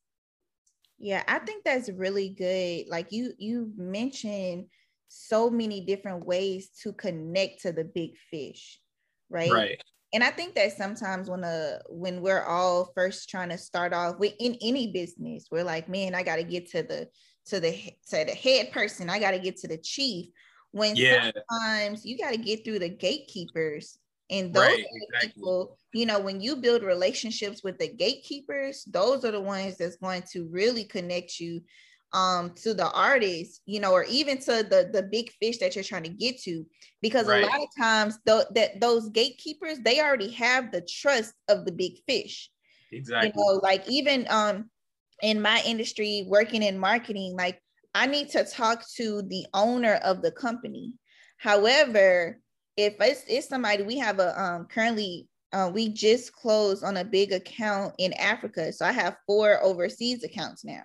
Yeah, 0.99 1.23
I 1.27 1.39
think 1.41 1.65
that's 1.65 1.91
really 1.91 2.31
good. 2.31 2.89
Like 2.89 3.11
you 3.11 3.33
you 3.39 3.73
mentioned 3.77 4.67
so 5.09 5.51
many 5.51 5.85
different 5.85 6.25
ways 6.25 6.71
to 6.83 6.93
connect 6.93 7.63
to 7.63 7.73
the 7.73 7.85
big 7.85 8.13
fish, 8.31 8.81
right? 9.29 9.51
Right 9.51 9.83
and 10.15 10.23
I 10.23 10.31
think 10.31 10.55
that 10.55 10.77
sometimes 10.77 11.29
when 11.29 11.43
uh 11.43 11.81
when 11.89 12.23
we're 12.23 12.45
all 12.45 12.93
first 12.95 13.29
trying 13.29 13.49
to 13.49 13.59
start 13.59 13.93
off 13.93 14.19
with 14.19 14.33
in 14.39 14.57
any 14.63 14.93
business, 14.93 15.49
we're 15.51 15.65
like, 15.65 15.89
man, 15.89 16.15
I 16.15 16.23
got 16.23 16.37
to 16.37 16.45
get 16.45 16.71
to 16.71 16.85
the 16.85 17.09
to 17.47 17.59
the 17.59 17.73
to 18.11 18.25
the 18.25 18.33
head 18.33 18.71
person. 18.71 19.11
I 19.11 19.19
got 19.19 19.33
to 19.33 19.41
get 19.41 19.57
to 19.59 19.69
the 19.69 19.77
chief. 19.77 20.29
When 20.75 20.97
yeah. 20.97 21.31
sometimes 21.51 22.05
you 22.05 22.19
got 22.19 22.33
to 22.33 22.37
get 22.37 22.65
through 22.65 22.81
the 22.81 22.89
gatekeepers, 22.89 23.97
and 24.29 24.53
those 24.53 24.63
right, 24.63 24.85
exactly. 24.93 25.29
people, 25.29 25.79
you 25.93 26.05
know, 26.05 26.19
when 26.19 26.41
you 26.41 26.57
build 26.57 26.83
relationships 26.83 27.63
with 27.63 27.79
the 27.79 27.95
gatekeepers, 27.95 28.85
those 28.91 29.25
are 29.25 29.31
the 29.31 29.41
ones 29.41 29.77
that's 29.77 29.97
going 29.97 30.23
to 30.33 30.49
really 30.51 30.83
connect 30.83 31.39
you 31.39 31.61
um 32.13 32.53
to 32.55 32.75
the 32.75 32.89
artist 32.93 33.61
you 33.67 33.81
know 33.81 33.91
or 33.91 34.05
even 34.05 34.39
to 34.39 34.63
the 34.63 34.89
the 34.93 35.03
big 35.11 35.33
fish 35.41 35.59
that 35.59 35.75
you're 35.75 35.83
trying 35.83 36.05
to 36.05 36.09
get 36.09 36.41
to 36.41 36.65
because 37.03 37.27
right. 37.27 37.43
a 37.43 37.47
lot 37.47 37.61
of 37.61 37.69
times 37.77 38.17
th- 38.25 38.47
that 38.55 38.81
those 38.81 39.09
gatekeepers 39.09 39.81
they 39.81 40.01
already 40.01 40.31
have 40.31 40.71
the 40.71 40.81
trust 40.83 41.35
of 41.49 41.65
the 41.65 41.73
big 41.73 41.95
fish 42.07 42.51
exactly 42.93 43.33
you 43.35 43.35
know 43.35 43.59
like 43.65 43.83
even 43.89 44.27
um 44.31 44.71
in 45.23 45.43
my 45.43 45.61
industry 45.67 46.25
working 46.29 46.63
in 46.63 46.79
marketing 46.79 47.35
like 47.37 47.61
i 47.95 48.07
need 48.07 48.29
to 48.31 48.45
talk 48.45 48.85
to 48.97 49.23
the 49.23 49.47
owner 49.55 49.95
of 50.05 50.23
the 50.23 50.31
company 50.31 50.93
however 51.39 52.39
if 52.77 52.95
it's, 53.01 53.25
it's 53.29 53.49
somebody 53.49 53.83
we 53.83 53.99
have 53.99 54.19
a 54.19 54.41
um 54.41 54.67
currently 54.67 55.29
uh, 55.53 55.71
we 55.73 55.89
just 55.89 56.33
closed 56.33 56.83
on 56.83 56.97
a 56.97 57.05
big 57.05 57.33
account 57.33 57.95
in 57.99 58.13
africa 58.15 58.73
so 58.73 58.85
i 58.85 58.93
have 58.93 59.17
four 59.27 59.63
overseas 59.63 60.25
accounts 60.25 60.65
now 60.65 60.85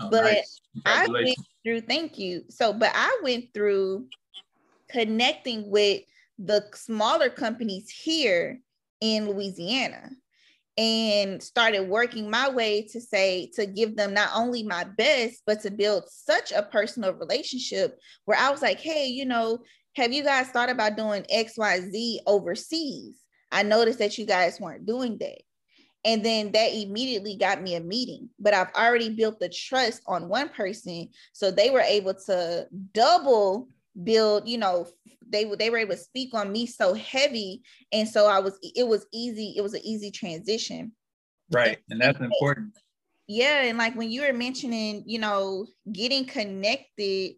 Oh, 0.00 0.08
but 0.10 0.24
nice. 0.24 0.60
I 0.86 1.06
went 1.08 1.36
through, 1.64 1.82
thank 1.82 2.18
you. 2.18 2.42
So, 2.48 2.72
but 2.72 2.90
I 2.94 3.20
went 3.22 3.52
through 3.52 4.06
connecting 4.90 5.70
with 5.70 6.02
the 6.38 6.64
smaller 6.74 7.28
companies 7.28 7.90
here 7.90 8.60
in 9.00 9.28
Louisiana 9.28 10.10
and 10.80 11.42
started 11.42 11.82
working 11.82 12.30
my 12.30 12.48
way 12.48 12.80
to 12.80 13.02
say 13.02 13.50
to 13.52 13.66
give 13.66 13.96
them 13.96 14.14
not 14.14 14.30
only 14.34 14.62
my 14.62 14.82
best 14.82 15.42
but 15.46 15.60
to 15.60 15.70
build 15.70 16.04
such 16.08 16.52
a 16.52 16.62
personal 16.62 17.12
relationship 17.12 17.98
where 18.24 18.38
I 18.38 18.50
was 18.50 18.62
like, 18.62 18.80
"Hey, 18.80 19.08
you 19.08 19.26
know, 19.26 19.58
have 19.96 20.10
you 20.10 20.24
guys 20.24 20.46
thought 20.48 20.70
about 20.70 20.96
doing 20.96 21.26
XYZ 21.30 22.20
overseas? 22.26 23.18
I 23.52 23.62
noticed 23.62 23.98
that 23.98 24.16
you 24.16 24.24
guys 24.24 24.58
weren't 24.58 24.86
doing 24.86 25.18
that." 25.18 25.42
And 26.06 26.24
then 26.24 26.50
that 26.52 26.72
immediately 26.72 27.36
got 27.36 27.60
me 27.60 27.74
a 27.74 27.80
meeting. 27.80 28.30
But 28.38 28.54
I've 28.54 28.72
already 28.74 29.10
built 29.10 29.38
the 29.38 29.50
trust 29.50 30.00
on 30.06 30.30
one 30.30 30.48
person. 30.48 31.10
So 31.34 31.50
they 31.50 31.68
were 31.68 31.80
able 31.80 32.14
to 32.14 32.66
double 32.94 33.68
build, 34.02 34.48
you 34.48 34.58
know, 34.58 34.86
they 35.28 35.44
they 35.58 35.70
were 35.70 35.78
able 35.78 35.94
to 35.94 36.00
speak 36.00 36.34
on 36.34 36.52
me 36.52 36.66
so 36.66 36.94
heavy. 36.94 37.62
And 37.92 38.08
so 38.08 38.26
I 38.26 38.38
was 38.40 38.58
it 38.62 38.86
was 38.86 39.06
easy, 39.12 39.54
it 39.56 39.62
was 39.62 39.74
an 39.74 39.84
easy 39.84 40.10
transition. 40.10 40.92
Right. 41.50 41.78
And 41.88 42.00
that's 42.00 42.20
important. 42.20 42.76
Yeah. 43.26 43.62
And 43.62 43.78
like 43.78 43.96
when 43.96 44.10
you 44.10 44.22
were 44.22 44.32
mentioning, 44.32 45.04
you 45.06 45.18
know, 45.18 45.66
getting 45.92 46.24
connected 46.24 47.34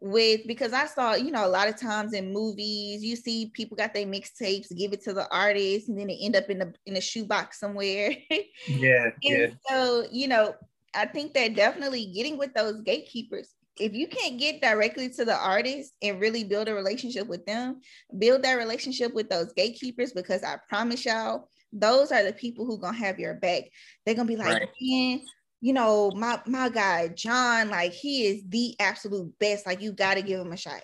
with 0.00 0.40
because 0.46 0.72
I 0.72 0.86
saw, 0.86 1.14
you 1.14 1.30
know, 1.30 1.46
a 1.46 1.48
lot 1.48 1.68
of 1.68 1.78
times 1.78 2.14
in 2.14 2.32
movies, 2.32 3.02
you 3.02 3.16
see 3.16 3.50
people 3.54 3.76
got 3.76 3.92
their 3.92 4.06
mixtapes, 4.06 4.74
give 4.76 4.92
it 4.92 5.02
to 5.02 5.12
the 5.12 5.28
artist, 5.30 5.88
and 5.88 5.98
then 5.98 6.06
they 6.06 6.18
end 6.20 6.36
up 6.36 6.48
in 6.48 6.58
the 6.58 6.72
in 6.86 6.96
a 6.96 7.00
shoebox 7.00 7.60
somewhere. 7.60 8.14
Yeah. 8.66 9.10
yeah. 9.22 9.46
So, 9.68 10.06
you 10.10 10.28
know, 10.28 10.54
I 10.94 11.06
think 11.06 11.34
that 11.34 11.54
definitely 11.54 12.12
getting 12.14 12.38
with 12.38 12.52
those 12.54 12.80
gatekeepers. 12.82 13.54
If 13.80 13.94
you 13.94 14.06
can't 14.06 14.38
get 14.38 14.60
directly 14.60 15.08
to 15.10 15.24
the 15.24 15.36
artist 15.36 15.94
and 16.02 16.20
really 16.20 16.44
build 16.44 16.68
a 16.68 16.74
relationship 16.74 17.26
with 17.26 17.46
them, 17.46 17.80
build 18.18 18.42
that 18.42 18.54
relationship 18.54 19.14
with 19.14 19.28
those 19.28 19.52
gatekeepers 19.54 20.12
because 20.12 20.44
I 20.44 20.58
promise 20.68 21.04
y'all, 21.04 21.48
those 21.72 22.12
are 22.12 22.22
the 22.22 22.32
people 22.32 22.66
who 22.66 22.78
gonna 22.78 22.96
have 22.96 23.18
your 23.18 23.34
back. 23.34 23.64
They're 24.04 24.14
gonna 24.14 24.28
be 24.28 24.36
like, 24.36 24.52
right. 24.52 24.68
man, 24.80 25.20
you 25.60 25.72
know, 25.72 26.10
my 26.14 26.40
my 26.46 26.68
guy 26.68 27.08
John, 27.08 27.70
like 27.70 27.92
he 27.92 28.26
is 28.26 28.42
the 28.48 28.74
absolute 28.80 29.32
best. 29.38 29.66
Like 29.66 29.80
you 29.80 29.92
got 29.92 30.14
to 30.14 30.22
give 30.22 30.40
him 30.40 30.52
a 30.52 30.56
shot. 30.56 30.82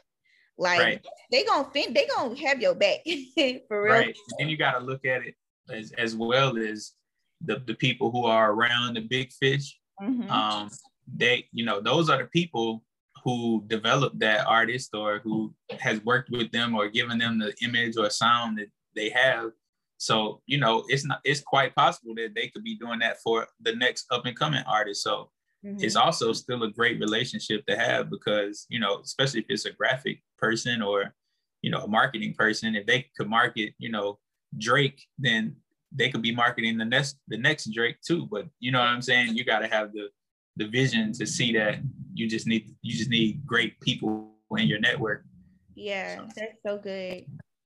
Like 0.59 0.81
right. 0.81 1.07
they 1.31 1.45
gonna 1.45 1.69
fin- 1.73 1.93
they 1.93 2.07
gonna 2.07 2.39
have 2.41 2.61
your 2.61 2.75
back 2.75 3.01
for 3.69 3.83
real. 3.83 3.95
Right. 3.95 4.17
And 4.39 4.51
you 4.51 4.57
got 4.57 4.79
to 4.79 4.85
look 4.85 5.05
at 5.05 5.23
it 5.23 5.35
as 5.71 5.93
as 5.93 6.17
well 6.17 6.57
as 6.57 6.93
the 7.45 7.63
the 7.67 7.75
people 7.75 8.11
who 8.11 8.25
are 8.25 8.53
around 8.53 8.95
the 8.95 9.03
big 9.03 9.33
fish. 9.33 9.79
Mm-hmm. 10.01 10.31
Um, 10.31 10.71
they 11.15 11.47
you 11.53 11.65
know 11.65 11.81
those 11.81 12.11
are 12.11 12.19
the 12.19 12.27
people 12.27 12.83
who 13.27 13.63
developed 13.67 14.19
that 14.21 14.47
artist 14.47 14.95
or 14.95 15.21
who 15.25 15.53
has 15.81 16.03
worked 16.05 16.31
with 16.31 16.51
them 16.53 16.75
or 16.75 16.89
given 16.89 17.19
them 17.19 17.39
the 17.39 17.53
image 17.61 17.97
or 17.99 18.09
sound 18.09 18.57
that 18.57 18.69
they 18.95 19.11
have 19.11 19.51
so, 19.99 20.43
you 20.47 20.59
know, 20.59 20.85
it's 20.89 21.05
not 21.05 21.21
it's 21.25 21.41
quite 21.41 21.75
possible 21.75 22.15
that 22.17 22.35
they 22.35 22.49
could 22.49 22.65
be 22.65 22.77
doing 22.77 22.99
that 23.01 23.19
for 23.23 23.47
the 23.61 23.75
next 23.75 24.07
up 24.11 24.27
and 24.27 24.39
coming 24.39 24.63
artist. 24.67 25.03
So 25.03 25.31
mm-hmm. 25.65 25.83
it's 25.83 25.97
also 25.97 26.33
still 26.33 26.63
a 26.65 26.71
great 26.71 27.01
relationship 27.01 27.65
to 27.67 27.77
have 27.77 28.11
because, 28.11 28.67
you 28.69 28.79
know, 28.79 29.01
especially 29.01 29.41
if 29.41 29.47
it's 29.49 29.65
a 29.65 29.73
graphic 29.73 30.21
person 30.39 30.83
or, 30.83 31.15
you 31.63 31.71
know, 31.71 31.81
a 31.81 31.89
marketing 31.89 32.35
person, 32.35 32.75
if 32.75 32.87
they 32.87 33.07
could 33.17 33.29
market, 33.29 33.75
you 33.79 33.91
know, 33.91 34.19
Drake, 34.59 35.03
then 35.19 35.57
they 35.93 36.11
could 36.11 36.23
be 36.23 36.35
marketing 36.35 36.77
the 36.77 36.85
next 36.85 37.19
the 37.29 37.39
next 37.39 37.73
Drake 37.73 37.97
too. 38.07 38.29
But 38.31 38.47
you 38.61 38.73
know 38.73 38.81
what 38.81 38.89
I'm 38.89 39.03
saying? 39.03 39.35
You 39.35 39.45
gotta 39.45 39.69
have 39.69 39.93
the 39.93 40.09
the 40.57 40.69
vision 40.69 41.13
to 41.13 41.27
see 41.27 41.53
that 41.53 41.79
you 42.15 42.29
just 42.29 42.47
need 42.47 42.75
you 42.83 42.97
just 42.97 43.11
need 43.11 43.45
great 43.47 43.79
people 43.81 44.31
in 44.53 44.67
your 44.67 44.81
network. 44.81 45.25
Yeah, 45.75 46.17
so. 46.17 46.29
that's 46.35 46.63
so 46.65 46.79
good. 46.79 47.27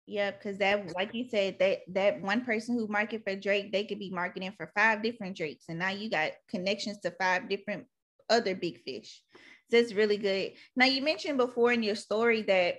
Yep, 0.07 0.43
because 0.43 0.59
that, 0.59 0.93
like 0.97 1.15
you 1.15 1.29
said, 1.29 1.59
that 1.61 1.81
that 1.93 2.21
one 2.21 2.45
person 2.45 2.75
who 2.75 2.89
market 2.89 3.23
for 3.25 3.37
Drake, 3.37 3.71
they 3.71 3.85
could 3.85 4.01
be 4.01 4.11
marketing 4.11 4.53
for 4.57 4.73
five 4.75 5.03
different 5.03 5.37
Drakes, 5.37 5.67
and 5.69 5.79
now 5.79 5.91
you 5.91 6.11
got 6.11 6.33
connections 6.49 6.99
to 7.01 7.13
five 7.13 7.49
different 7.49 7.87
other 8.29 8.55
big 8.55 8.83
fish. 8.83 9.23
So 9.71 9.77
it's 9.77 9.93
really 9.93 10.17
good. 10.17 10.55
Now 10.75 10.87
you 10.87 11.01
mentioned 11.01 11.39
before 11.39 11.71
in 11.71 11.85
your 11.85 11.95
story 11.95 12.43
that 12.43 12.77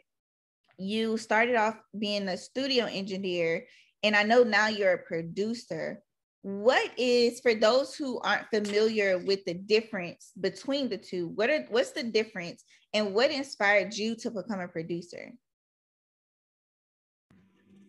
you 0.78 1.18
started 1.18 1.56
off 1.56 1.80
being 1.98 2.28
a 2.28 2.36
studio 2.36 2.86
engineer, 2.86 3.66
and 4.04 4.14
I 4.14 4.24
know 4.24 4.44
now 4.44 4.68
you're 4.68 4.94
a 4.94 5.04
producer. 5.04 6.04
What 6.44 6.92
is 6.98 7.40
for 7.40 7.54
those 7.54 7.96
who 7.96 8.20
aren't 8.22 8.50
familiar 8.50 9.20
with 9.20 9.46
the 9.46 9.54
difference 9.54 10.32
between 10.40 10.90
the 10.90 10.98
two? 10.98 11.28
What 11.28 11.52
are 11.52 11.66
what's 11.70 11.92
the 11.92 12.04
difference, 12.04 12.64
and 12.94 13.14
what 13.14 13.30
inspired 13.30 13.94
you 13.94 14.16
to 14.16 14.32
become 14.32 14.60
a 14.60 14.68
producer? 14.68 15.32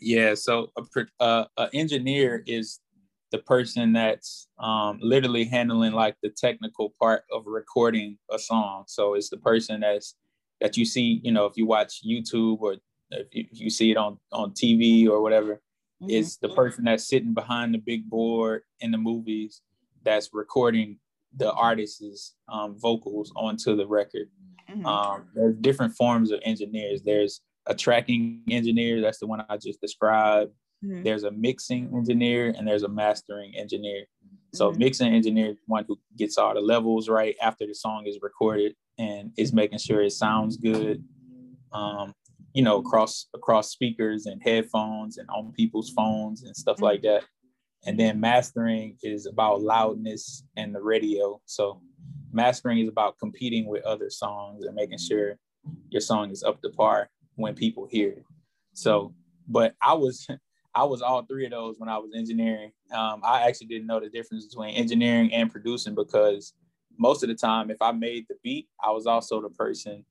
Yeah, 0.01 0.35
so 0.35 0.71
a, 0.77 0.83
uh, 1.21 1.45
a 1.57 1.71
engineer 1.73 2.43
is 2.47 2.81
the 3.31 3.39
person 3.39 3.95
that's 3.95 4.49
um, 4.59 4.99
literally 5.01 5.45
handling 5.45 5.93
like 5.93 6.17
the 6.23 6.29
technical 6.29 6.93
part 7.01 7.25
of 7.33 7.45
recording 7.47 8.19
a 8.31 8.39
song. 8.39 8.85
So 8.87 9.15
it's 9.15 9.31
the 9.31 9.39
person 9.39 9.81
that's 9.81 10.17
that 10.61 10.77
you 10.77 10.85
see, 10.85 11.21
you 11.25 11.33
know, 11.33 11.47
if 11.47 11.57
you 11.57 11.65
watch 11.65 12.03
YouTube 12.07 12.61
or 12.61 12.75
if 13.11 13.27
you, 13.33 13.47
if 13.51 13.61
you 13.61 13.71
see 13.71 13.91
it 13.91 13.97
on 13.97 14.19
on 14.31 14.51
TV 14.51 15.09
or 15.09 15.23
whatever, 15.23 15.63
mm-hmm. 16.03 16.11
it's 16.11 16.37
the 16.37 16.49
person 16.51 16.85
that's 16.85 17.09
sitting 17.09 17.35
behind 17.35 17.75
the 17.75 17.79
big 17.79 18.09
board 18.09 18.63
in 18.81 18.91
the 18.91 18.99
movies 18.99 19.63
that's 20.05 20.31
recording 20.33 20.99
the 21.37 21.53
artist's 21.53 22.35
um, 22.49 22.79
vocals 22.79 23.33
onto 23.37 23.77
the 23.77 23.87
record. 23.87 24.29
Mm-hmm. 24.71 24.87
Um, 24.87 25.25
there's 25.35 25.57
different 25.57 25.95
forms 25.95 26.31
of 26.31 26.41
engineers. 26.45 27.03
There's 27.03 27.41
a 27.67 27.75
tracking 27.75 28.43
engineer. 28.51 29.01
That's 29.01 29.19
the 29.19 29.27
one 29.27 29.45
I 29.49 29.57
just 29.57 29.81
described. 29.81 30.53
Mm-hmm. 30.85 31.03
There's 31.05 31.25
a 31.25 31.31
mixing 31.31 31.93
engineer 31.95 32.55
and 32.57 32.67
there's 32.67 32.83
a 32.83 32.89
mastering 32.89 33.55
engineer. 33.57 34.07
So 34.55 34.71
mm-hmm. 34.71 34.79
mixing 34.79 35.15
engineer 35.15 35.51
is 35.51 35.59
one 35.67 35.85
who 35.87 35.99
gets 36.17 36.37
all 36.37 36.55
the 36.55 36.61
levels 36.61 37.09
right 37.09 37.37
after 37.41 37.67
the 37.67 37.75
song 37.75 38.07
is 38.07 38.19
recorded 38.21 38.75
and 38.99 39.33
is 39.37 39.53
making 39.53 39.79
sure 39.79 40.03
it 40.03 40.13
sounds 40.13 40.57
good. 40.57 41.03
Um, 41.73 42.13
you 42.55 42.63
know, 42.63 42.79
across 42.79 43.27
across 43.35 43.71
speakers 43.71 44.27
and 44.27 44.43
headphones 44.43 45.19
and 45.19 45.29
on 45.31 45.53
people's 45.53 45.91
phones 45.91 46.43
and 46.45 46.57
stuff 46.57 46.77
mm-hmm. 46.77 46.85
like 46.85 47.03
that. 47.03 47.25
And 47.85 47.99
then 47.99 48.21
mastering 48.21 48.97
is 49.03 49.27
about 49.27 49.63
loudness 49.63 50.45
and 50.57 50.75
the 50.75 50.81
radio. 50.81 51.41
So 51.47 51.81
mastering 52.33 52.79
is 52.79 52.89
about 52.89 53.19
competing 53.19 53.67
with 53.67 53.85
other 53.85 54.09
songs 54.09 54.65
and 54.65 54.75
making 54.75 54.99
sure 54.99 55.37
your 55.91 56.01
song 56.01 56.31
is 56.31 56.45
up 56.45 56.63
to 56.63 56.71
par 56.71 57.11
when 57.37 57.55
people 57.55 57.89
hear 57.91 58.11
it. 58.11 58.25
So, 58.75 59.15
but 59.49 59.75
I 59.83 59.95
was 59.95 60.27
I 60.75 60.85
was 60.85 61.03
all 61.03 61.23
three 61.23 61.45
of 61.45 61.51
those 61.51 61.79
when 61.79 61.91
I 61.91 61.99
was 61.99 62.13
engineering. 62.17 62.73
Um, 62.95 63.21
I 63.23 63.43
actually 63.47 63.67
didn't 63.67 63.87
know 63.87 64.01
the 64.01 64.09
difference 64.09 64.47
between 64.47 64.75
engineering 64.75 65.31
and 65.33 65.51
producing 65.51 65.95
because 65.95 66.55
most 66.99 67.23
of 67.23 67.29
the 67.29 67.35
time, 67.35 67.71
if 67.71 67.77
I 67.83 67.93
made 67.93 68.25
the 68.29 68.37
beat, 68.43 68.69
I 68.83 68.91
was 68.91 69.07
also 69.07 69.43
the 69.43 69.51
person 69.51 70.05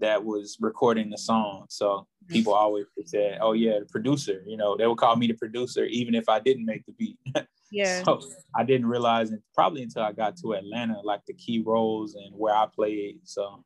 that 0.00 0.24
was 0.24 0.56
recording 0.60 1.10
the 1.10 1.18
song. 1.18 1.66
So 1.68 2.06
people 2.28 2.54
always 2.54 2.86
said, 3.06 3.38
"Oh 3.40 3.52
yeah, 3.52 3.78
the 3.80 3.86
producer." 3.86 4.42
You 4.46 4.56
know, 4.56 4.76
they 4.76 4.86
would 4.86 4.98
call 4.98 5.16
me 5.16 5.26
the 5.26 5.34
producer 5.34 5.84
even 5.84 6.14
if 6.14 6.28
I 6.28 6.40
didn't 6.40 6.66
make 6.66 6.84
the 6.86 6.92
beat. 6.92 7.18
Yeah. 7.70 8.02
so 8.02 8.20
I 8.56 8.64
didn't 8.64 8.86
realize 8.86 9.30
it 9.30 9.42
probably 9.54 9.82
until 9.82 10.02
I 10.02 10.12
got 10.12 10.38
to 10.38 10.54
Atlanta, 10.54 11.02
like 11.02 11.20
the 11.26 11.34
key 11.34 11.62
roles 11.66 12.14
and 12.14 12.34
where 12.34 12.54
I 12.54 12.66
played. 12.66 13.18
So 13.24 13.62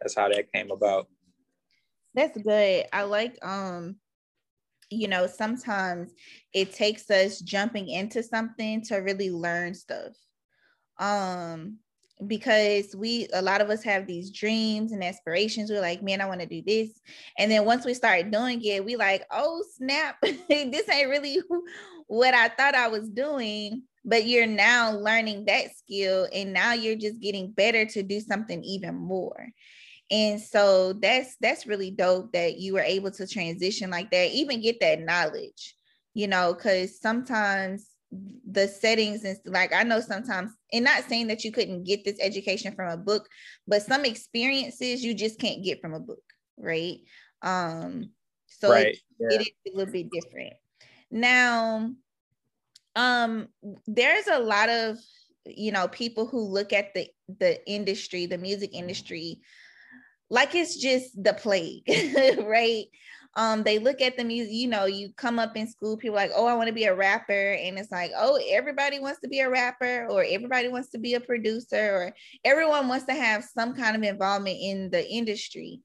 that's 0.00 0.16
how 0.16 0.30
that 0.30 0.50
came 0.50 0.70
about. 0.70 1.08
That's 2.14 2.38
good. 2.38 2.86
I 2.90 3.02
like 3.02 3.36
um 3.44 3.96
you 4.90 5.08
know, 5.08 5.26
sometimes 5.26 6.12
it 6.52 6.72
takes 6.72 7.10
us 7.10 7.40
jumping 7.40 7.88
into 7.88 8.22
something 8.22 8.82
to 8.84 8.96
really 8.96 9.30
learn 9.30 9.74
stuff. 9.74 10.12
Um 10.98 11.80
because 12.26 12.94
we 12.94 13.28
a 13.32 13.42
lot 13.42 13.60
of 13.60 13.70
us 13.70 13.82
have 13.82 14.06
these 14.06 14.30
dreams 14.30 14.92
and 14.92 15.02
aspirations. 15.02 15.70
We're 15.70 15.80
like 15.80 16.02
man 16.02 16.20
i 16.20 16.26
want 16.26 16.40
to 16.40 16.46
do 16.46 16.62
this. 16.66 16.90
And 17.38 17.50
then 17.50 17.64
once 17.64 17.84
we 17.84 17.94
start 17.94 18.30
doing 18.30 18.62
it 18.64 18.84
we 18.84 18.96
like 18.96 19.24
oh 19.30 19.64
snap 19.76 20.16
this 20.22 20.88
ain't 20.88 21.08
really 21.08 21.40
what 22.06 22.34
i 22.34 22.48
thought 22.48 22.74
i 22.74 22.88
was 22.88 23.08
doing. 23.08 23.82
But 24.04 24.26
you're 24.26 24.46
now 24.46 24.92
learning 24.92 25.46
that 25.46 25.74
skill 25.76 26.28
and 26.32 26.52
now 26.52 26.74
you're 26.74 26.96
just 26.96 27.20
getting 27.20 27.52
better 27.52 27.86
to 27.86 28.02
do 28.02 28.20
something 28.20 28.62
even 28.62 28.94
more. 28.94 29.48
And 30.10 30.38
so 30.38 30.92
that's 30.92 31.36
that's 31.40 31.66
really 31.66 31.90
dope 31.90 32.32
that 32.32 32.58
you 32.58 32.74
were 32.74 32.80
able 32.80 33.10
to 33.12 33.26
transition 33.26 33.90
like 33.90 34.10
that 34.10 34.30
even 34.30 34.60
get 34.60 34.80
that 34.80 35.00
knowledge 35.00 35.74
you 36.14 36.28
know 36.28 36.54
because 36.54 37.00
sometimes 37.00 37.88
the 38.50 38.68
settings 38.68 39.24
and 39.24 39.38
like 39.46 39.72
i 39.72 39.82
know 39.82 40.00
sometimes 40.00 40.52
and 40.72 40.84
not 40.84 41.04
saying 41.04 41.26
that 41.26 41.44
you 41.44 41.50
couldn't 41.50 41.84
get 41.84 42.04
this 42.04 42.18
education 42.20 42.74
from 42.74 42.90
a 42.90 42.96
book 42.96 43.28
but 43.66 43.82
some 43.82 44.04
experiences 44.04 45.04
you 45.04 45.14
just 45.14 45.38
can't 45.38 45.64
get 45.64 45.80
from 45.80 45.94
a 45.94 46.00
book 46.00 46.22
right 46.58 46.98
um 47.42 48.10
so 48.46 48.70
right. 48.70 48.86
it, 48.86 48.98
yeah. 49.18 49.38
it 49.38 49.40
is 49.42 49.72
a 49.72 49.76
little 49.76 49.92
bit 49.92 50.10
different 50.10 50.52
now 51.10 51.90
um 52.96 53.48
there's 53.86 54.28
a 54.28 54.38
lot 54.38 54.68
of 54.68 54.98
you 55.46 55.72
know 55.72 55.88
people 55.88 56.26
who 56.26 56.40
look 56.40 56.72
at 56.72 56.94
the 56.94 57.08
the 57.40 57.64
industry 57.68 58.26
the 58.26 58.38
music 58.38 58.70
industry 58.72 59.40
like 60.30 60.54
it's 60.54 60.76
just 60.76 61.22
the 61.22 61.34
plague, 61.34 61.84
right? 62.44 62.84
Um, 63.36 63.64
they 63.64 63.78
look 63.78 64.00
at 64.00 64.16
the 64.16 64.24
music, 64.24 64.52
you 64.52 64.68
know, 64.68 64.84
you 64.84 65.10
come 65.16 65.38
up 65.40 65.56
in 65.56 65.68
school, 65.68 65.96
people 65.96 66.14
like, 66.14 66.30
oh, 66.34 66.46
I 66.46 66.54
want 66.54 66.68
to 66.68 66.74
be 66.74 66.84
a 66.84 66.94
rapper. 66.94 67.52
And 67.52 67.78
it's 67.78 67.90
like, 67.90 68.12
oh, 68.16 68.38
everybody 68.48 69.00
wants 69.00 69.20
to 69.20 69.28
be 69.28 69.40
a 69.40 69.50
rapper, 69.50 70.06
or 70.08 70.24
everybody 70.28 70.68
wants 70.68 70.90
to 70.90 70.98
be 70.98 71.14
a 71.14 71.20
producer, 71.20 71.76
or 71.76 72.14
everyone 72.44 72.86
wants 72.86 73.06
to 73.06 73.14
have 73.14 73.42
some 73.42 73.74
kind 73.74 73.96
of 73.96 74.02
involvement 74.02 74.56
in 74.60 74.88
the 74.90 75.04
industry. 75.08 75.80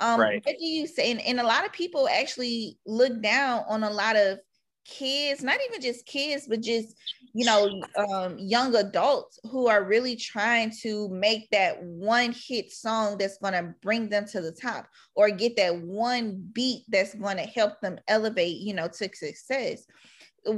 Um, 0.00 0.20
right. 0.20 0.44
what 0.44 0.56
do 0.58 0.64
you 0.64 0.86
say? 0.86 1.10
And, 1.10 1.20
and 1.20 1.40
a 1.40 1.46
lot 1.46 1.64
of 1.64 1.72
people 1.72 2.08
actually 2.08 2.78
look 2.86 3.20
down 3.20 3.64
on 3.68 3.82
a 3.82 3.90
lot 3.90 4.16
of 4.16 4.38
kids, 4.84 5.42
not 5.42 5.58
even 5.68 5.80
just 5.80 6.06
kids, 6.06 6.46
but 6.48 6.60
just 6.60 6.96
you 7.34 7.44
know, 7.44 7.82
um, 7.96 8.38
young 8.38 8.76
adults 8.76 9.40
who 9.50 9.66
are 9.66 9.82
really 9.82 10.14
trying 10.14 10.70
to 10.82 11.08
make 11.08 11.50
that 11.50 11.82
one 11.82 12.32
hit 12.32 12.70
song 12.70 13.18
that's 13.18 13.38
going 13.38 13.54
to 13.54 13.74
bring 13.82 14.08
them 14.08 14.24
to 14.24 14.40
the 14.40 14.52
top 14.52 14.86
or 15.16 15.28
get 15.30 15.56
that 15.56 15.76
one 15.76 16.48
beat 16.52 16.84
that's 16.88 17.12
going 17.16 17.36
to 17.36 17.42
help 17.42 17.80
them 17.80 17.98
elevate, 18.06 18.58
you 18.58 18.72
know, 18.72 18.86
to 18.86 18.94
success. 18.94 19.84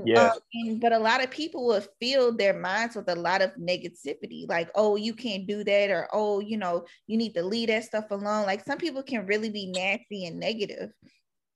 Yeah. 0.04 0.32
Um, 0.32 0.38
and, 0.52 0.80
but 0.80 0.92
a 0.92 0.98
lot 0.98 1.24
of 1.24 1.30
people 1.30 1.66
will 1.66 1.82
fill 1.98 2.36
their 2.36 2.58
minds 2.58 2.94
with 2.94 3.08
a 3.08 3.14
lot 3.14 3.40
of 3.40 3.52
negativity, 3.54 4.46
like, 4.46 4.68
oh, 4.74 4.96
you 4.96 5.14
can't 5.14 5.46
do 5.46 5.64
that, 5.64 5.90
or 5.90 6.08
oh, 6.12 6.40
you 6.40 6.58
know, 6.58 6.84
you 7.06 7.16
need 7.16 7.32
to 7.34 7.42
leave 7.42 7.68
that 7.68 7.84
stuff 7.84 8.10
alone. 8.10 8.44
Like 8.44 8.64
some 8.66 8.78
people 8.78 9.02
can 9.02 9.24
really 9.24 9.48
be 9.48 9.66
nasty 9.66 10.26
and 10.26 10.38
negative. 10.38 10.90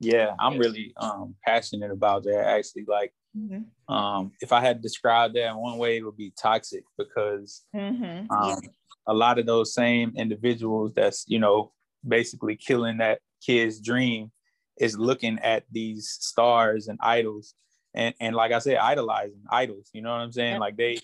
Yeah, 0.01 0.35
I'm 0.41 0.59
really 0.59 0.93
um 0.97 1.35
passionate 1.45 1.91
about 1.91 2.25
that 2.25 2.47
actually. 2.47 2.87
Like 2.89 3.13
Mm-hmm. 3.37 3.95
Um, 3.95 4.33
if 4.41 4.53
I 4.53 4.61
had 4.61 4.77
to 4.79 4.83
describe 4.83 5.35
that 5.35 5.51
in 5.51 5.57
one 5.57 5.79
way, 5.79 5.97
it 5.97 6.05
would 6.05 6.17
be 6.17 6.33
toxic 6.41 6.85
because 6.99 7.63
mm-hmm. 7.75 8.31
um, 8.31 8.61
a 9.07 9.15
lot 9.15 9.39
of 9.39 9.47
those 9.47 9.75
same 9.75 10.13
individuals 10.17 10.93
that's 10.95 11.25
you 11.29 11.39
know 11.39 11.73
basically 12.07 12.57
killing 12.57 12.99
that 12.99 13.21
kid's 13.45 13.81
dream 13.81 14.31
is 14.79 14.99
looking 14.99 15.39
at 15.41 15.65
these 15.71 16.17
stars 16.21 16.89
and 16.89 16.99
idols 17.03 17.55
and 17.95 18.15
and 18.21 18.35
like 18.35 18.53
I 18.53 18.59
said, 18.59 18.79
idolizing 18.79 19.43
idols. 19.51 19.91
You 19.93 20.03
know 20.03 20.11
what 20.11 20.21
I'm 20.21 20.33
saying? 20.33 20.55
Yeah. 20.55 20.59
Like 20.59 20.77
they, 20.77 20.99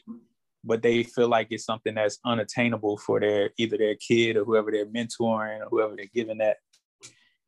but 0.65 0.83
they 0.83 1.05
feel 1.05 1.29
like 1.29 1.49
it's 1.50 1.65
something 1.65 1.95
that's 1.95 2.19
unattainable 2.25 2.99
for 2.99 3.21
their 3.21 3.50
either 3.57 3.79
their 3.79 3.97
kid 3.97 4.37
or 4.37 4.45
whoever 4.45 4.71
they're 4.71 4.87
mentoring 4.87 5.61
or 5.61 5.69
whoever 5.71 5.95
they're 5.97 6.07
giving 6.12 6.38
that 6.38 6.57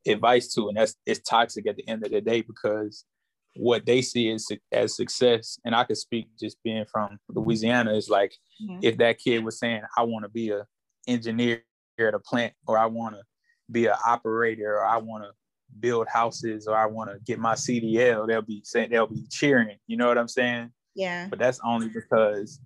advice 0.07 0.53
to, 0.53 0.69
and 0.69 0.77
that's 0.77 0.95
it's 1.05 1.21
toxic 1.21 1.67
at 1.67 1.75
the 1.75 1.87
end 1.87 2.05
of 2.05 2.11
the 2.11 2.21
day 2.21 2.41
because 2.41 3.05
what 3.55 3.85
they 3.85 4.01
see 4.01 4.31
as, 4.31 4.47
as 4.71 4.95
success. 4.95 5.59
And 5.65 5.75
i 5.75 5.83
could 5.83 5.97
speak 5.97 6.27
just 6.39 6.61
being 6.63 6.85
from 6.91 7.17
louisiana 7.29 7.93
is 7.93 8.09
like 8.09 8.33
if 8.81 8.97
that 8.97 9.17
kid 9.17 9.43
was 9.43 9.59
saying 9.59 9.81
i 9.97 10.03
want 10.03 10.23
to 10.23 10.29
be 10.29 10.51
a 10.51 10.65
engineer 11.07 11.63
at 11.99 12.13
a 12.13 12.19
plant 12.19 12.53
or 12.67 12.77
i 12.77 12.85
want 12.85 13.15
to 13.15 13.21
be 13.71 13.87
an 13.87 13.95
operator 14.05 14.75
or 14.75 14.85
i 14.85 14.97
want 14.97 15.23
to 15.23 15.31
build 15.79 16.07
houses 16.07 16.67
or 16.67 16.75
i 16.77 16.85
want 16.85 17.09
to 17.09 17.17
get 17.25 17.39
my 17.39 17.53
cdl 17.53 18.27
they'll 18.27 18.41
be 18.41 18.61
saying 18.63 18.89
they'll 18.89 19.07
be 19.07 19.25
cheering 19.29 19.77
you 19.87 19.97
know 19.97 20.07
what 20.07 20.17
i'm 20.17 20.27
saying? 20.27 20.71
Yeah. 20.95 21.27
But 21.29 21.39
that's 21.39 21.59
only 21.63 21.87
because 21.87 22.59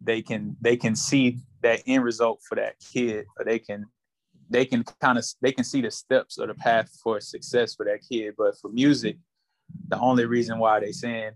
they 0.00 0.22
can 0.22 0.56
they 0.60 0.76
can 0.76 0.94
see 0.94 1.38
that 1.62 1.82
end 1.86 2.04
result 2.04 2.40
for 2.48 2.54
that 2.56 2.74
kid 2.80 3.26
or 3.38 3.44
they 3.44 3.58
can 3.58 3.86
they 4.50 4.64
can 4.64 4.84
kind 5.00 5.18
of 5.18 5.24
they 5.40 5.52
can 5.52 5.64
see 5.64 5.80
the 5.80 5.90
steps 5.90 6.38
or 6.38 6.46
the 6.46 6.54
path 6.54 6.90
for 7.02 7.20
success 7.20 7.74
for 7.74 7.86
that 7.86 8.00
kid 8.08 8.34
but 8.36 8.56
for 8.60 8.70
music 8.70 9.16
the 9.88 9.98
only 9.98 10.24
reason 10.26 10.58
why 10.58 10.80
they 10.80 10.92
saying, 10.92 11.32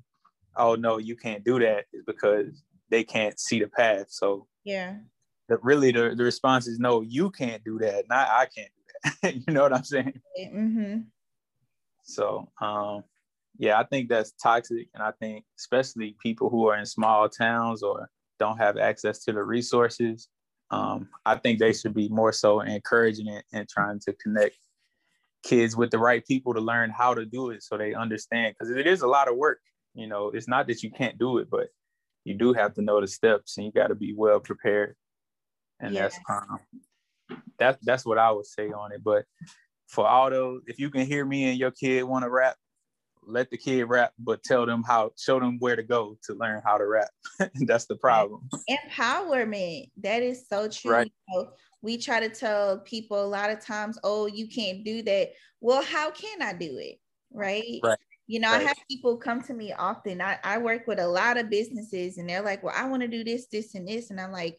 "Oh 0.56 0.74
no, 0.74 0.98
you 0.98 1.16
can't 1.16 1.44
do 1.44 1.58
that," 1.60 1.86
is 1.92 2.04
because 2.06 2.62
they 2.90 3.04
can't 3.04 3.38
see 3.38 3.60
the 3.60 3.68
path. 3.68 4.06
So 4.08 4.46
yeah, 4.64 4.96
the, 5.48 5.58
really 5.58 5.92
the, 5.92 6.14
the 6.14 6.24
response 6.24 6.66
is 6.66 6.78
no, 6.78 7.02
you 7.02 7.30
can't 7.30 7.62
do 7.64 7.78
that. 7.78 8.08
Not 8.08 8.28
I 8.28 8.46
can't 8.46 8.70
do 8.76 9.12
that. 9.22 9.34
you 9.46 9.52
know 9.52 9.62
what 9.62 9.72
I'm 9.72 9.84
saying? 9.84 10.20
Mm-hmm. 10.40 11.00
So 12.04 12.50
um, 12.60 13.04
yeah, 13.58 13.78
I 13.78 13.84
think 13.84 14.08
that's 14.08 14.32
toxic, 14.32 14.88
and 14.94 15.02
I 15.02 15.12
think 15.20 15.44
especially 15.58 16.16
people 16.22 16.50
who 16.50 16.68
are 16.68 16.76
in 16.76 16.86
small 16.86 17.28
towns 17.28 17.82
or 17.82 18.08
don't 18.38 18.58
have 18.58 18.76
access 18.76 19.24
to 19.24 19.32
the 19.32 19.42
resources. 19.42 20.28
Um, 20.70 21.08
I 21.24 21.36
think 21.36 21.58
they 21.58 21.72
should 21.72 21.94
be 21.94 22.08
more 22.08 22.32
so 22.32 22.60
encouraging 22.60 23.28
it 23.28 23.44
and 23.52 23.68
trying 23.68 24.00
to 24.00 24.12
connect 24.14 24.56
kids 25.44 25.76
with 25.76 25.90
the 25.90 25.98
right 25.98 26.26
people 26.26 26.54
to 26.54 26.60
learn 26.60 26.90
how 26.90 27.14
to 27.14 27.24
do 27.24 27.50
it 27.50 27.62
so 27.62 27.78
they 27.78 27.94
understand 27.94 28.54
because 28.58 28.74
it 28.74 28.86
is 28.86 29.02
a 29.02 29.06
lot 29.06 29.28
of 29.28 29.36
work 29.36 29.60
you 29.94 30.06
know. 30.06 30.30
It's 30.30 30.48
not 30.48 30.66
that 30.66 30.82
you 30.82 30.90
can't 30.90 31.18
do 31.18 31.38
it 31.38 31.48
but 31.50 31.68
you 32.24 32.34
do 32.34 32.52
have 32.52 32.74
to 32.74 32.82
know 32.82 33.00
the 33.00 33.06
steps 33.06 33.56
and 33.56 33.66
you 33.66 33.72
got 33.72 33.88
to 33.88 33.94
be 33.94 34.12
well 34.12 34.40
prepared. 34.40 34.96
And 35.80 35.94
yes. 35.94 36.18
that's 36.28 36.42
um 36.48 36.58
that, 37.58 37.78
that's 37.82 38.04
what 38.04 38.18
i 38.18 38.30
would 38.30 38.46
say 38.46 38.68
on 38.68 38.92
it. 38.92 39.02
But 39.02 39.24
for 39.88 40.06
all 40.06 40.30
those 40.30 40.62
if 40.66 40.78
you 40.78 40.90
can 40.90 41.06
hear 41.06 41.24
me 41.24 41.44
and 41.44 41.58
your 41.58 41.70
kid 41.70 42.02
want 42.04 42.24
to 42.24 42.30
rap 42.30 42.56
let 43.26 43.50
the 43.50 43.56
kid 43.56 43.84
rap 43.84 44.12
but 44.18 44.42
tell 44.42 44.64
them 44.64 44.82
how 44.86 45.10
show 45.16 45.40
them 45.40 45.58
where 45.58 45.76
to 45.76 45.82
go 45.82 46.16
to 46.22 46.34
learn 46.34 46.62
how 46.64 46.78
to 46.78 46.86
rap 46.86 47.08
that's 47.66 47.86
the 47.86 47.96
problem 47.96 48.48
empowerment 48.70 49.90
that 49.96 50.22
is 50.22 50.46
so 50.48 50.68
true 50.68 50.92
right. 50.92 51.12
You 51.28 51.42
know, 51.42 51.50
we 51.86 51.96
try 51.96 52.18
to 52.18 52.28
tell 52.28 52.78
people 52.80 53.24
a 53.24 53.26
lot 53.26 53.48
of 53.48 53.60
times, 53.60 53.96
oh, 54.02 54.26
you 54.26 54.48
can't 54.48 54.84
do 54.84 55.02
that. 55.02 55.32
Well, 55.60 55.82
how 55.82 56.10
can 56.10 56.42
I 56.42 56.52
do 56.52 56.78
it? 56.78 56.98
Right. 57.32 57.78
Right. 57.82 57.98
You 58.26 58.40
know, 58.40 58.50
right. 58.50 58.62
I 58.62 58.64
have 58.64 58.76
people 58.90 59.16
come 59.16 59.40
to 59.42 59.54
me 59.54 59.72
often. 59.72 60.20
I, 60.20 60.38
I 60.42 60.58
work 60.58 60.88
with 60.88 60.98
a 60.98 61.06
lot 61.06 61.38
of 61.38 61.48
businesses 61.48 62.18
and 62.18 62.28
they're 62.28 62.42
like, 62.42 62.64
well, 62.64 62.74
I 62.76 62.88
want 62.88 63.02
to 63.02 63.08
do 63.08 63.22
this, 63.22 63.46
this, 63.46 63.76
and 63.76 63.86
this. 63.86 64.10
And 64.10 64.20
I'm 64.20 64.32
like, 64.32 64.56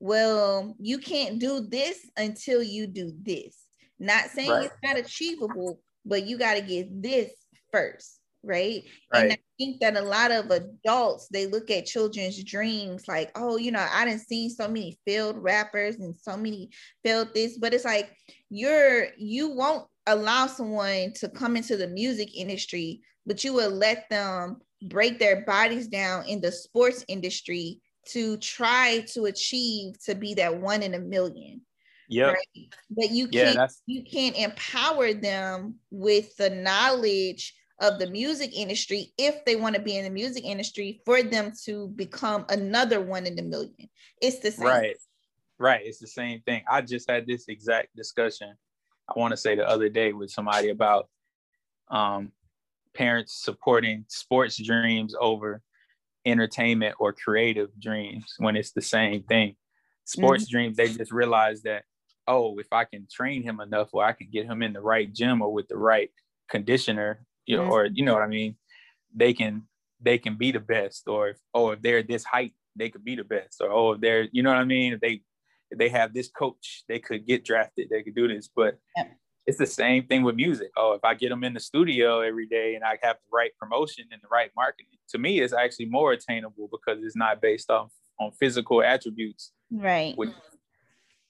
well, 0.00 0.74
you 0.78 0.96
can't 0.96 1.38
do 1.38 1.60
this 1.60 1.98
until 2.16 2.62
you 2.62 2.86
do 2.86 3.12
this. 3.20 3.58
Not 3.98 4.30
saying 4.30 4.50
right. 4.50 4.64
it's 4.64 4.74
not 4.82 4.96
achievable, 4.96 5.78
but 6.06 6.26
you 6.26 6.38
got 6.38 6.54
to 6.54 6.62
get 6.62 7.02
this 7.02 7.32
first 7.72 8.20
right? 8.44 8.82
right? 9.12 9.22
And 9.22 9.32
I 9.32 9.38
think 9.58 9.80
that 9.80 9.96
a 9.96 10.02
lot 10.02 10.30
of 10.30 10.50
adults 10.50 11.28
they 11.28 11.46
look 11.46 11.70
at 11.70 11.86
children's 11.86 12.42
dreams 12.44 13.06
like, 13.08 13.30
oh, 13.34 13.56
you 13.56 13.70
know, 13.70 13.86
I 13.90 14.04
didn't 14.04 14.26
see 14.26 14.48
so 14.48 14.68
many 14.68 14.98
failed 15.06 15.38
rappers 15.38 15.96
and 15.96 16.14
so 16.16 16.36
many 16.36 16.70
failed 17.04 17.34
this, 17.34 17.58
but 17.58 17.74
it's 17.74 17.84
like 17.84 18.14
you're 18.50 19.08
you 19.16 19.50
won't 19.50 19.86
allow 20.06 20.46
someone 20.46 21.12
to 21.14 21.28
come 21.28 21.56
into 21.56 21.76
the 21.76 21.88
music 21.88 22.36
industry, 22.36 23.00
but 23.26 23.44
you 23.44 23.52
will 23.52 23.70
let 23.70 24.08
them 24.10 24.60
break 24.88 25.18
their 25.18 25.44
bodies 25.44 25.86
down 25.86 26.26
in 26.26 26.40
the 26.40 26.50
sports 26.50 27.04
industry 27.06 27.80
to 28.04 28.36
try 28.38 29.04
to 29.12 29.26
achieve 29.26 29.94
to 30.04 30.14
be 30.16 30.34
that 30.34 30.56
one 30.56 30.82
in 30.82 30.94
a 30.94 30.98
million. 30.98 31.60
Yeah. 32.08 32.32
Right? 32.32 32.74
But 32.90 33.10
you 33.10 33.28
can't 33.28 33.54
yeah, 33.54 33.68
you 33.86 34.02
can't 34.02 34.36
empower 34.36 35.14
them 35.14 35.76
with 35.90 36.36
the 36.36 36.50
knowledge 36.50 37.54
of 37.82 37.98
the 37.98 38.06
music 38.06 38.56
industry 38.56 39.12
if 39.18 39.44
they 39.44 39.56
want 39.56 39.74
to 39.74 39.82
be 39.82 39.96
in 39.96 40.04
the 40.04 40.10
music 40.10 40.44
industry 40.44 41.02
for 41.04 41.22
them 41.22 41.52
to 41.64 41.88
become 41.88 42.46
another 42.48 43.00
one 43.00 43.26
in 43.26 43.34
the 43.34 43.42
million. 43.42 43.90
It's 44.22 44.38
the 44.38 44.52
same. 44.52 44.66
Right. 44.66 44.96
Right. 45.58 45.82
It's 45.84 45.98
the 45.98 46.06
same 46.06 46.40
thing. 46.42 46.62
I 46.70 46.80
just 46.80 47.10
had 47.10 47.26
this 47.26 47.48
exact 47.48 47.94
discussion, 47.94 48.54
I 49.08 49.18
want 49.18 49.32
to 49.32 49.36
say 49.36 49.56
the 49.56 49.68
other 49.68 49.88
day 49.88 50.12
with 50.12 50.30
somebody 50.30 50.70
about 50.70 51.08
um, 51.90 52.32
parents 52.94 53.42
supporting 53.42 54.04
sports 54.08 54.56
dreams 54.62 55.14
over 55.20 55.60
entertainment 56.24 56.94
or 57.00 57.12
creative 57.12 57.68
dreams 57.80 58.34
when 58.38 58.56
it's 58.56 58.72
the 58.72 58.80
same 58.80 59.24
thing. 59.24 59.56
Sports 60.04 60.44
mm-hmm. 60.44 60.52
dreams, 60.52 60.76
they 60.76 60.88
just 60.88 61.12
realize 61.12 61.62
that, 61.62 61.82
oh, 62.28 62.58
if 62.58 62.72
I 62.72 62.84
can 62.84 63.08
train 63.12 63.42
him 63.42 63.60
enough 63.60 63.88
or 63.92 64.04
I 64.04 64.12
can 64.12 64.28
get 64.32 64.46
him 64.46 64.62
in 64.62 64.72
the 64.72 64.80
right 64.80 65.12
gym 65.12 65.42
or 65.42 65.52
with 65.52 65.66
the 65.66 65.76
right 65.76 66.10
conditioner 66.48 67.24
you 67.46 67.56
know, 67.56 67.64
mm-hmm. 67.64 67.72
or 67.72 67.86
you 67.86 68.04
know 68.04 68.14
what 68.14 68.22
I 68.22 68.28
mean, 68.28 68.56
they 69.14 69.32
can 69.34 69.62
they 70.00 70.18
can 70.18 70.36
be 70.36 70.52
the 70.52 70.60
best, 70.60 71.08
or 71.08 71.30
if 71.30 71.38
oh 71.54 71.70
if 71.70 71.82
they're 71.82 72.02
this 72.02 72.24
height, 72.24 72.54
they 72.76 72.90
could 72.90 73.04
be 73.04 73.16
the 73.16 73.24
best, 73.24 73.60
or 73.60 73.70
oh 73.70 73.92
if 73.92 74.00
they're 74.00 74.28
you 74.32 74.42
know 74.42 74.50
what 74.50 74.58
I 74.58 74.64
mean, 74.64 74.94
if 74.94 75.00
they 75.00 75.22
if 75.70 75.78
they 75.78 75.88
have 75.88 76.12
this 76.12 76.28
coach, 76.28 76.84
they 76.88 76.98
could 76.98 77.26
get 77.26 77.44
drafted, 77.44 77.88
they 77.90 78.02
could 78.02 78.14
do 78.14 78.28
this, 78.28 78.48
but. 78.54 78.78
Yeah. 78.96 79.04
It's 79.44 79.58
the 79.58 79.66
same 79.66 80.06
thing 80.06 80.22
with 80.22 80.36
music. 80.36 80.70
Oh, 80.76 80.92
if 80.92 81.02
I 81.02 81.14
get 81.14 81.30
them 81.30 81.42
in 81.42 81.52
the 81.52 81.58
studio 81.58 82.20
every 82.20 82.46
day 82.46 82.76
and 82.76 82.84
I 82.84 82.96
have 83.02 83.16
the 83.16 83.30
right 83.32 83.50
promotion 83.58 84.04
and 84.12 84.22
the 84.22 84.28
right 84.30 84.52
marketing, 84.54 84.98
to 85.08 85.18
me, 85.18 85.40
it's 85.40 85.52
actually 85.52 85.86
more 85.86 86.12
attainable 86.12 86.68
because 86.70 87.02
it's 87.02 87.16
not 87.16 87.40
based 87.42 87.68
on 87.68 87.88
on 88.20 88.30
physical 88.38 88.82
attributes. 88.82 89.50
Right. 89.70 90.16
Which, 90.16 90.30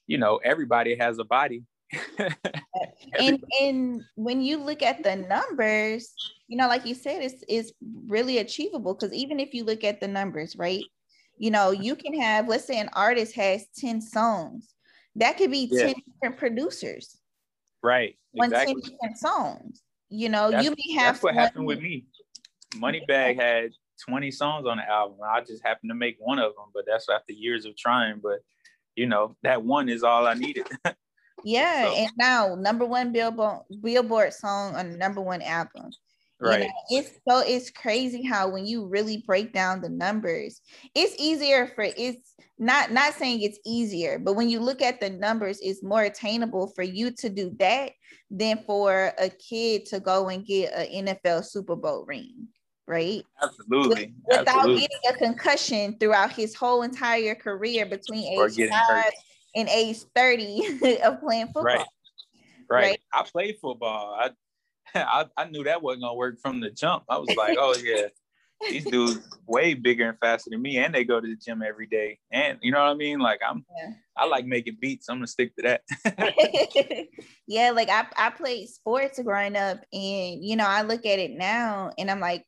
you 0.07 0.17
know, 0.17 0.39
everybody 0.43 0.95
has 0.95 1.17
a 1.17 1.23
body 1.23 1.63
and 3.19 3.43
and 3.61 4.01
when 4.15 4.41
you 4.41 4.57
look 4.57 4.81
at 4.81 5.03
the 5.03 5.15
numbers, 5.15 6.13
you 6.47 6.57
know, 6.57 6.67
like 6.67 6.85
you 6.85 6.95
said, 6.95 7.21
it's 7.21 7.43
it's 7.47 7.71
really 8.07 8.39
achievable 8.39 8.93
because 8.93 9.13
even 9.13 9.39
if 9.39 9.53
you 9.53 9.63
look 9.63 9.83
at 9.83 9.99
the 9.99 10.07
numbers, 10.07 10.55
right? 10.55 10.83
You 11.37 11.51
know, 11.51 11.71
you 11.71 11.95
can 11.95 12.19
have, 12.19 12.47
let's 12.47 12.65
say 12.65 12.79
an 12.79 12.89
artist 12.93 13.35
has 13.35 13.65
10 13.77 14.01
songs, 14.01 14.75
that 15.15 15.37
could 15.37 15.51
be 15.51 15.67
yeah. 15.71 15.87
10 15.87 15.95
different 16.13 16.37
producers. 16.37 17.17
Right. 17.81 18.15
Exactly. 18.35 18.75
10 18.81 18.91
different 18.91 19.17
songs. 19.17 19.81
You 20.09 20.29
know, 20.29 20.51
that's, 20.51 20.63
you 20.63 20.71
may 20.71 20.93
have 20.93 21.15
that's 21.15 21.23
what 21.23 21.33
happened 21.33 21.65
with 21.65 21.79
me. 21.79 22.05
Moneybagg 22.75 23.39
had 23.39 23.71
20 24.07 24.31
songs 24.31 24.67
on 24.67 24.77
the 24.77 24.87
album. 24.87 25.17
I 25.25 25.41
just 25.41 25.65
happened 25.65 25.89
to 25.89 25.95
make 25.95 26.17
one 26.19 26.39
of 26.39 26.53
them, 26.55 26.65
but 26.73 26.85
that's 26.87 27.09
after 27.09 27.33
years 27.33 27.65
of 27.65 27.75
trying. 27.75 28.19
But 28.21 28.39
you 28.95 29.07
know, 29.07 29.35
that 29.41 29.63
one 29.63 29.89
is 29.89 30.03
all 30.03 30.27
I 30.27 30.35
needed. 30.35 30.67
Yeah, 31.43 31.85
so. 31.85 31.95
and 31.95 32.11
now 32.17 32.55
number 32.55 32.85
one 32.85 33.11
Billboard 33.11 33.61
Billboard 33.81 34.33
song 34.33 34.75
on 34.75 34.91
the 34.91 34.97
number 34.97 35.21
one 35.21 35.41
album. 35.41 35.91
Right. 36.39 36.61
You 36.61 36.67
know, 36.67 36.73
it's 36.89 37.11
so 37.27 37.39
it's 37.39 37.69
crazy 37.69 38.23
how 38.23 38.49
when 38.49 38.65
you 38.65 38.85
really 38.87 39.23
break 39.25 39.53
down 39.53 39.81
the 39.81 39.89
numbers, 39.89 40.61
it's 40.93 41.15
easier 41.17 41.67
for 41.67 41.83
it's 41.83 42.35
not 42.59 42.91
not 42.91 43.13
saying 43.13 43.41
it's 43.41 43.59
easier, 43.65 44.19
but 44.19 44.33
when 44.33 44.49
you 44.49 44.59
look 44.59 44.81
at 44.81 44.99
the 44.99 45.09
numbers, 45.09 45.59
it's 45.61 45.83
more 45.83 46.03
attainable 46.03 46.67
for 46.75 46.83
you 46.83 47.11
to 47.11 47.29
do 47.29 47.55
that 47.59 47.91
than 48.29 48.59
for 48.65 49.13
a 49.19 49.29
kid 49.29 49.85
to 49.87 49.99
go 49.99 50.29
and 50.29 50.45
get 50.45 50.73
an 50.73 51.05
NFL 51.07 51.45
Super 51.45 51.75
Bowl 51.75 52.05
ring 52.05 52.47
right? 52.87 53.23
Absolutely. 53.41 54.13
With, 54.27 54.39
without 54.39 54.57
Absolutely. 54.57 54.81
getting 54.81 55.15
a 55.15 55.17
concussion 55.17 55.97
throughout 55.99 56.33
his 56.33 56.55
whole 56.55 56.81
entire 56.81 57.35
career 57.35 57.85
between 57.85 58.39
age 58.39 58.57
five 58.57 58.83
hurt. 58.87 59.13
And 59.55 59.69
age 59.69 59.99
30 60.15 60.99
of 61.03 61.19
playing 61.19 61.47
football. 61.47 61.63
Right. 61.63 61.85
right. 62.69 62.83
right. 62.83 62.99
I 63.13 63.23
played 63.23 63.57
football. 63.61 64.15
I, 64.19 64.31
I 64.95 65.25
I 65.37 65.45
knew 65.45 65.63
that 65.63 65.81
wasn't 65.81 66.03
gonna 66.03 66.15
work 66.15 66.39
from 66.41 66.59
the 66.59 66.69
jump. 66.69 67.03
I 67.09 67.17
was 67.17 67.33
like, 67.35 67.57
oh 67.59 67.75
yeah, 67.83 68.07
these 68.69 68.85
dudes 68.85 69.19
way 69.47 69.73
bigger 69.73 70.09
and 70.09 70.19
faster 70.19 70.49
than 70.49 70.61
me, 70.61 70.77
and 70.77 70.93
they 70.93 71.03
go 71.03 71.19
to 71.19 71.27
the 71.27 71.35
gym 71.35 71.61
every 71.61 71.87
day. 71.87 72.19
And 72.31 72.59
you 72.61 72.71
know 72.71 72.79
what 72.79 72.89
I 72.89 72.93
mean? 72.93 73.19
Like 73.19 73.41
I'm, 73.47 73.65
yeah. 73.77 73.91
I 74.15 74.25
like 74.25 74.45
making 74.45 74.77
beats. 74.79 75.09
I'm 75.09 75.17
gonna 75.17 75.27
stick 75.27 75.55
to 75.55 75.63
that. 75.63 77.21
yeah, 77.47 77.71
like 77.71 77.89
I 77.89 78.05
I 78.17 78.29
played 78.29 78.69
sports 78.69 79.19
growing 79.23 79.55
up, 79.55 79.79
and 79.91 80.43
you 80.43 80.55
know 80.55 80.67
I 80.67 80.83
look 80.83 81.05
at 81.05 81.19
it 81.19 81.31
now, 81.31 81.91
and 81.97 82.11
I'm 82.11 82.19
like, 82.19 82.45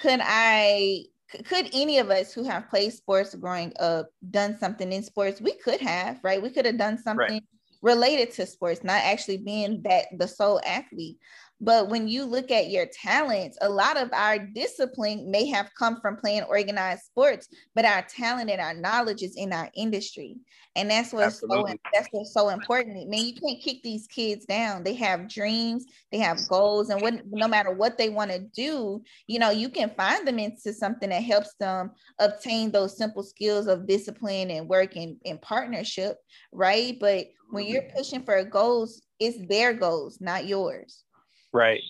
could 0.00 0.20
I 0.22 1.04
could 1.44 1.68
any 1.72 1.98
of 1.98 2.10
us 2.10 2.32
who 2.32 2.44
have 2.44 2.68
played 2.68 2.92
sports 2.92 3.34
growing 3.34 3.72
up 3.80 4.10
done 4.30 4.58
something 4.58 4.92
in 4.92 5.02
sports? 5.02 5.40
We 5.40 5.54
could 5.56 5.80
have, 5.80 6.20
right? 6.22 6.42
We 6.42 6.50
could 6.50 6.66
have 6.66 6.78
done 6.78 6.98
something 6.98 7.16
right. 7.18 7.42
related 7.82 8.32
to 8.32 8.46
sports, 8.46 8.84
not 8.84 9.02
actually 9.02 9.38
being 9.38 9.82
that 9.82 10.06
the 10.16 10.28
sole 10.28 10.60
athlete. 10.66 11.18
But 11.60 11.88
when 11.88 12.08
you 12.08 12.24
look 12.24 12.50
at 12.50 12.70
your 12.70 12.86
talents, 12.86 13.56
a 13.60 13.68
lot 13.68 13.96
of 13.96 14.12
our 14.12 14.38
discipline 14.38 15.30
may 15.30 15.46
have 15.46 15.70
come 15.78 16.00
from 16.00 16.16
playing 16.16 16.42
organized 16.42 17.04
sports, 17.04 17.48
but 17.74 17.84
our 17.84 18.02
talent 18.02 18.50
and 18.50 18.60
our 18.60 18.74
knowledge 18.74 19.22
is 19.22 19.36
in 19.36 19.52
our 19.52 19.70
industry. 19.74 20.36
And 20.76 20.90
that's 20.90 21.12
what's 21.12 21.40
so 21.40 21.66
that's 21.92 22.08
what's 22.10 22.34
so 22.34 22.48
important. 22.48 22.98
I 23.00 23.04
mean, 23.04 23.26
you 23.26 23.40
can't 23.40 23.62
kick 23.62 23.82
these 23.84 24.08
kids 24.08 24.44
down. 24.44 24.82
They 24.82 24.94
have 24.94 25.28
dreams, 25.28 25.86
they 26.10 26.18
have 26.18 26.48
goals, 26.48 26.90
and 26.90 27.00
what 27.00 27.24
no 27.26 27.46
matter 27.46 27.70
what 27.70 27.96
they 27.96 28.08
want 28.08 28.32
to 28.32 28.40
do, 28.40 29.02
you 29.28 29.38
know, 29.38 29.50
you 29.50 29.68
can 29.68 29.90
find 29.90 30.26
them 30.26 30.40
into 30.40 30.72
something 30.72 31.10
that 31.10 31.22
helps 31.22 31.54
them 31.60 31.92
obtain 32.18 32.72
those 32.72 32.98
simple 32.98 33.22
skills 33.22 33.68
of 33.68 33.86
discipline 33.86 34.50
and 34.50 34.68
work 34.68 34.96
in, 34.96 35.16
in 35.24 35.38
partnership, 35.38 36.16
right? 36.50 36.98
But 36.98 37.28
when 37.50 37.66
you're 37.66 37.88
pushing 37.96 38.24
for 38.24 38.42
goals, 38.42 39.02
it's 39.20 39.38
their 39.48 39.72
goals, 39.72 40.20
not 40.20 40.46
yours. 40.46 41.04
Right. 41.54 41.82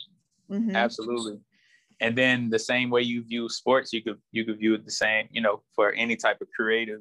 Mm-hmm. 0.50 0.76
Absolutely. 0.76 1.40
And 2.00 2.16
then 2.16 2.50
the 2.50 2.58
same 2.58 2.90
way 2.90 3.00
you 3.00 3.24
view 3.24 3.48
sports, 3.48 3.92
you 3.92 4.02
could 4.02 4.18
you 4.30 4.44
could 4.44 4.58
view 4.58 4.74
it 4.74 4.84
the 4.84 4.90
same, 4.90 5.26
you 5.30 5.40
know, 5.40 5.62
for 5.74 5.92
any 5.92 6.16
type 6.16 6.40
of 6.42 6.48
creative 6.54 7.00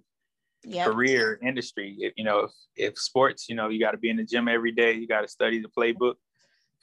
yep. 0.64 0.88
career 0.88 1.40
industry. 1.44 1.98
If 2.00 2.14
you 2.16 2.24
know, 2.24 2.40
if, 2.40 2.52
if 2.78 2.98
sports, 2.98 3.50
you 3.50 3.56
know, 3.56 3.68
you 3.68 3.80
got 3.80 3.92
to 3.92 3.98
be 3.98 4.10
in 4.10 4.18
the 4.18 4.24
gym 4.24 4.48
every 4.48 4.72
day, 4.72 4.94
you 4.94 5.08
got 5.08 5.22
to 5.22 5.28
study 5.28 5.62
the 5.62 5.68
playbook. 5.68 6.16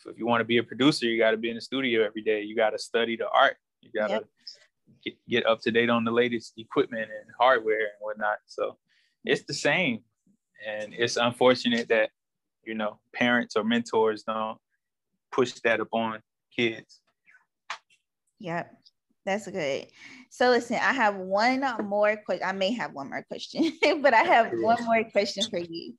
If 0.07 0.19
you 0.19 0.27
want 0.27 0.41
to 0.41 0.45
be 0.45 0.59
a 0.59 0.63
producer, 0.63 1.07
you 1.07 1.19
got 1.19 1.31
to 1.31 1.37
be 1.37 1.49
in 1.49 1.55
the 1.55 1.61
studio 1.61 2.05
every 2.05 2.23
day. 2.23 2.43
You 2.43 2.55
got 2.55 2.71
to 2.71 2.79
study 2.79 3.17
the 3.17 3.29
art. 3.29 3.57
You 3.81 3.91
got 3.99 4.09
to 4.09 4.13
yep. 4.15 4.29
get, 5.05 5.15
get 5.29 5.47
up 5.47 5.61
to 5.63 5.71
date 5.71 5.91
on 5.91 6.05
the 6.05 6.11
latest 6.11 6.55
equipment 6.59 7.03
and 7.11 7.31
hardware 7.39 7.81
and 7.81 8.01
whatnot. 8.01 8.39
So 8.47 8.77
it's 9.25 9.45
the 9.45 9.55
same. 9.55 10.01
And 10.67 10.95
it's 10.95 11.17
unfortunate 11.17 11.89
that, 11.89 12.11
you 12.65 12.75
know, 12.75 12.99
parents 13.15 13.57
or 13.57 13.65
mentors 13.65 14.23
don't 14.23 14.59
push 15.33 15.53
that 15.65 15.81
upon 15.81 16.21
kids. 16.55 17.01
Yep, 18.41 18.73
that's 19.27 19.49
good. 19.49 19.87
So 20.31 20.51
listen, 20.51 20.77
I 20.77 20.93
have 20.93 21.17
one 21.17 21.63
more 21.85 22.17
question. 22.25 22.47
I 22.47 22.53
may 22.53 22.73
have 22.73 22.93
one 22.93 23.11
more 23.11 23.23
question, 23.23 23.73
but 24.01 24.15
I 24.15 24.23
have 24.23 24.53
one 24.53 24.85
more 24.85 25.05
question 25.05 25.45
for 25.51 25.59
you. 25.59 25.95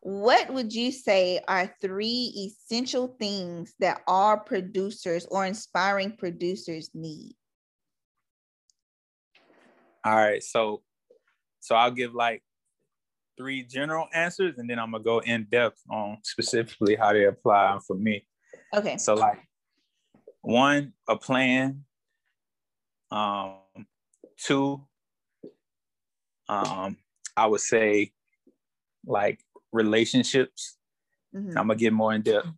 What 0.00 0.52
would 0.52 0.72
you 0.74 0.90
say 0.90 1.40
are 1.46 1.72
three 1.80 2.32
essential 2.36 3.14
things 3.20 3.74
that 3.78 4.02
all 4.08 4.36
producers 4.36 5.26
or 5.30 5.46
inspiring 5.46 6.16
producers 6.16 6.90
need? 6.92 7.34
All 10.04 10.16
right, 10.16 10.42
so 10.42 10.82
so 11.60 11.76
I'll 11.76 11.92
give 11.92 12.14
like 12.14 12.42
three 13.36 13.62
general 13.62 14.08
answers 14.12 14.58
and 14.58 14.68
then 14.68 14.78
I'm 14.78 14.90
gonna 14.90 15.04
go 15.04 15.20
in 15.20 15.46
depth 15.50 15.80
on 15.88 16.18
specifically 16.24 16.96
how 16.96 17.12
they 17.12 17.26
apply 17.26 17.78
for 17.86 17.94
me. 17.94 18.26
Okay. 18.74 18.96
So 18.98 19.14
like 19.14 19.38
one, 20.40 20.92
a 21.08 21.16
plan. 21.16 21.84
Um, 23.10 23.56
two, 24.38 24.82
um, 26.48 26.96
I 27.36 27.46
would 27.46 27.60
say 27.60 28.12
like 29.06 29.40
relationships. 29.72 30.76
Mm-hmm. 31.34 31.58
I'm 31.58 31.68
gonna 31.68 31.76
get 31.76 31.92
more 31.92 32.12
in 32.12 32.22
depth. 32.22 32.48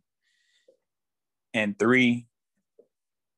And 1.53 1.79
three, 1.79 2.27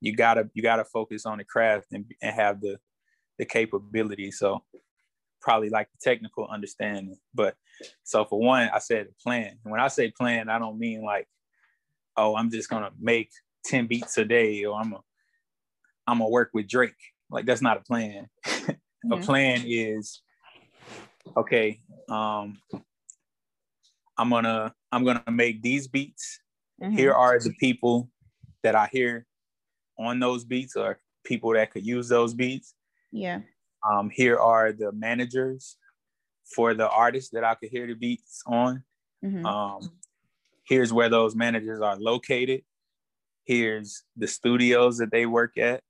you 0.01 0.15
gotta 0.15 0.51
you 0.55 0.63
gotta 0.63 0.85
focus 0.85 1.27
on 1.27 1.39
the 1.39 1.45
craft 1.45 1.87
and, 1.93 2.05
and 2.23 2.35
have 2.35 2.61
the 2.61 2.79
the 3.39 3.45
capability. 3.45 4.31
So 4.31 4.63
probably 5.41 5.69
like 5.69 5.89
the 5.93 5.99
technical 6.03 6.47
understanding. 6.49 7.19
But 7.35 7.55
so 8.05 8.25
for 8.25 8.41
one, 8.41 8.69
I 8.73 8.79
said 8.79 9.09
plan. 9.23 9.59
When 9.63 9.81
I 9.81 9.89
say 9.89 10.11
plan, 10.11 10.49
I 10.49 10.59
don't 10.59 10.79
mean 10.79 11.03
like 11.03 11.29
oh, 12.17 12.37
I'm 12.37 12.51
just 12.51 12.69
gonna 12.69 12.91
make 12.99 13.31
10 13.67 13.87
beats 13.87 14.17
a 14.19 14.25
day 14.25 14.65
or 14.65 14.79
I'm 14.79 14.93
a 14.93 15.01
I'm 16.07 16.19
gonna 16.19 16.31
work 16.31 16.51
with 16.55 16.69
Drake. 16.69 16.95
Like 17.31 17.47
that's 17.47 17.63
not 17.63 17.79
a 17.79 17.81
plan. 17.81 18.29
mm-hmm. 18.47 18.73
A 19.13 19.19
plan 19.19 19.63
is 19.65 20.21
okay, 21.37 21.81
um, 22.09 22.59
I'm 24.19 24.31
gonna 24.31 24.75
I'm 24.91 25.05
gonna 25.05 25.23
make 25.31 25.63
these 25.63 25.87
beats. 25.87 26.41
Mm-hmm. 26.83 26.97
Here 26.97 27.13
are 27.13 27.39
the 27.39 27.53
people 27.61 28.11
that 28.63 28.75
I 28.75 28.89
hear 28.91 29.27
on 29.99 30.19
those 30.19 30.45
beats 30.45 30.77
or 30.77 30.99
people 31.25 31.53
that 31.53 31.71
could 31.71 31.87
use 31.87 32.09
those 32.09 32.35
beats. 32.35 32.75
Yeah. 33.13 33.41
Um, 33.89 34.11
here 34.11 34.39
are 34.39 34.73
the 34.73 34.93
managers 34.93 35.77
for 36.55 36.75
the 36.75 36.89
artists 36.89 37.31
that 37.31 37.45
I 37.45 37.55
could 37.55 37.71
hear 37.71 37.87
the 37.87 37.95
beats 37.95 38.43
on. 38.47 38.83
Mm-hmm. 39.25 39.47
Um, 39.47 39.91
here's 40.67 40.93
where 40.93 41.09
those 41.09 41.35
managers 41.35 41.81
are 41.81 41.97
located. 41.97 42.63
Here's 43.45 44.03
the 44.17 44.27
studios 44.27 44.99
that 44.99 45.11
they 45.11 45.27
work 45.27 45.57
at. 45.59 45.83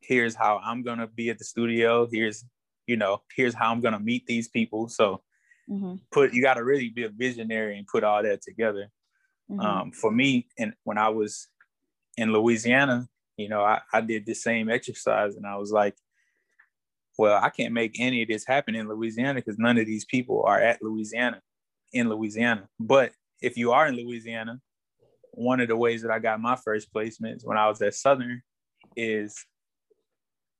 Here's 0.00 0.34
how 0.34 0.60
i'm 0.64 0.82
going 0.82 0.98
to 0.98 1.06
be 1.06 1.30
at 1.30 1.38
the 1.38 1.44
studio. 1.44 2.08
Here's 2.10 2.44
you 2.86 2.96
know 2.96 3.22
here's 3.36 3.54
how 3.54 3.70
i'm 3.70 3.80
going 3.80 3.94
to 3.94 4.00
meet 4.00 4.26
these 4.26 4.48
people. 4.48 4.88
So 4.88 5.22
mm-hmm. 5.70 5.94
put 6.10 6.34
you 6.34 6.42
got 6.42 6.54
to 6.54 6.64
really 6.64 6.88
be 6.88 7.04
a 7.04 7.08
visionary 7.08 7.78
and 7.78 7.86
put 7.86 8.04
all 8.04 8.22
that 8.22 8.42
together. 8.42 8.90
Mm-hmm. 9.50 9.60
um, 9.60 9.92
for 9.92 10.10
me 10.10 10.46
and 10.56 10.72
when 10.84 10.98
i 10.98 11.08
was 11.08 11.48
in 12.16 12.32
louisiana 12.32 13.08
you 13.36 13.48
know 13.48 13.60
I, 13.60 13.80
I 13.92 14.00
did 14.00 14.24
the 14.24 14.34
same 14.34 14.70
exercise 14.70 15.34
and 15.34 15.44
i 15.44 15.56
was 15.56 15.72
like 15.72 15.96
well 17.18 17.42
i 17.42 17.50
can't 17.50 17.74
make 17.74 17.96
any 17.98 18.22
of 18.22 18.28
this 18.28 18.46
happen 18.46 18.76
in 18.76 18.88
louisiana 18.88 19.34
because 19.34 19.58
none 19.58 19.78
of 19.78 19.86
these 19.86 20.04
people 20.04 20.44
are 20.46 20.60
at 20.60 20.80
louisiana 20.80 21.42
in 21.92 22.08
louisiana. 22.08 22.68
But 22.80 23.12
if 23.42 23.56
you 23.56 23.72
are 23.72 23.86
in 23.86 23.96
Louisiana, 23.96 24.60
one 25.32 25.60
of 25.60 25.68
the 25.68 25.76
ways 25.76 26.02
that 26.02 26.10
I 26.10 26.18
got 26.18 26.40
my 26.40 26.56
first 26.56 26.92
placements 26.92 27.44
when 27.44 27.58
I 27.58 27.68
was 27.68 27.82
at 27.82 27.94
Southern 27.94 28.42
is 28.96 29.44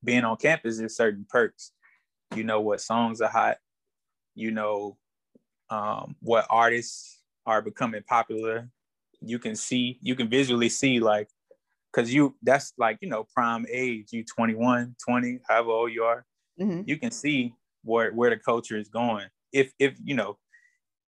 being 0.05 0.25
on 0.25 0.37
campus 0.37 0.81
is 0.81 0.97
certain 0.97 1.27
perks. 1.29 1.73
You 2.35 2.45
know 2.45 2.61
what 2.61 2.81
songs 2.81 3.21
are 3.21 3.31
hot. 3.31 3.59
You 4.35 4.51
know 4.51 4.97
um, 5.71 6.17
what 6.21 6.47
artists 6.51 7.21
are 7.47 7.63
becoming 7.63 8.03
popular. 8.07 8.69
You 9.21 9.39
can 9.39 9.55
see, 9.55 9.99
you 10.03 10.15
can 10.15 10.29
visually 10.29 10.69
see 10.69 11.01
like, 11.01 11.29
cause 11.93 12.11
you, 12.11 12.35
that's 12.43 12.73
like, 12.79 12.99
you 13.01 13.09
know, 13.09 13.27
prime 13.35 13.67
age, 13.71 14.09
you 14.11 14.25
21, 14.25 14.97
20, 15.07 15.39
however 15.49 15.71
old 15.71 15.93
you 15.93 16.05
are. 16.05 16.25
Mm-hmm. 16.61 16.83
You 16.87 16.99
can 16.99 17.11
see 17.11 17.55
where, 17.85 18.13
where 18.13 18.31
the 18.31 18.37
culture 18.37 18.79
is 18.79 18.89
going. 18.89 19.27
If, 19.53 19.73
if, 19.79 19.97
you 20.03 20.15
know, 20.15 20.39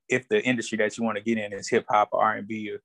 if 0.08 0.28
the 0.28 0.42
industry 0.42 0.78
that 0.78 0.96
you 0.96 1.04
want 1.04 1.16
to 1.16 1.24
get 1.24 1.38
in 1.38 1.52
is 1.52 1.68
hip 1.68 1.86
hop 1.88 2.10
or 2.12 2.22
R 2.22 2.34
and 2.34 2.48
B 2.48 2.70
or, 2.70 2.80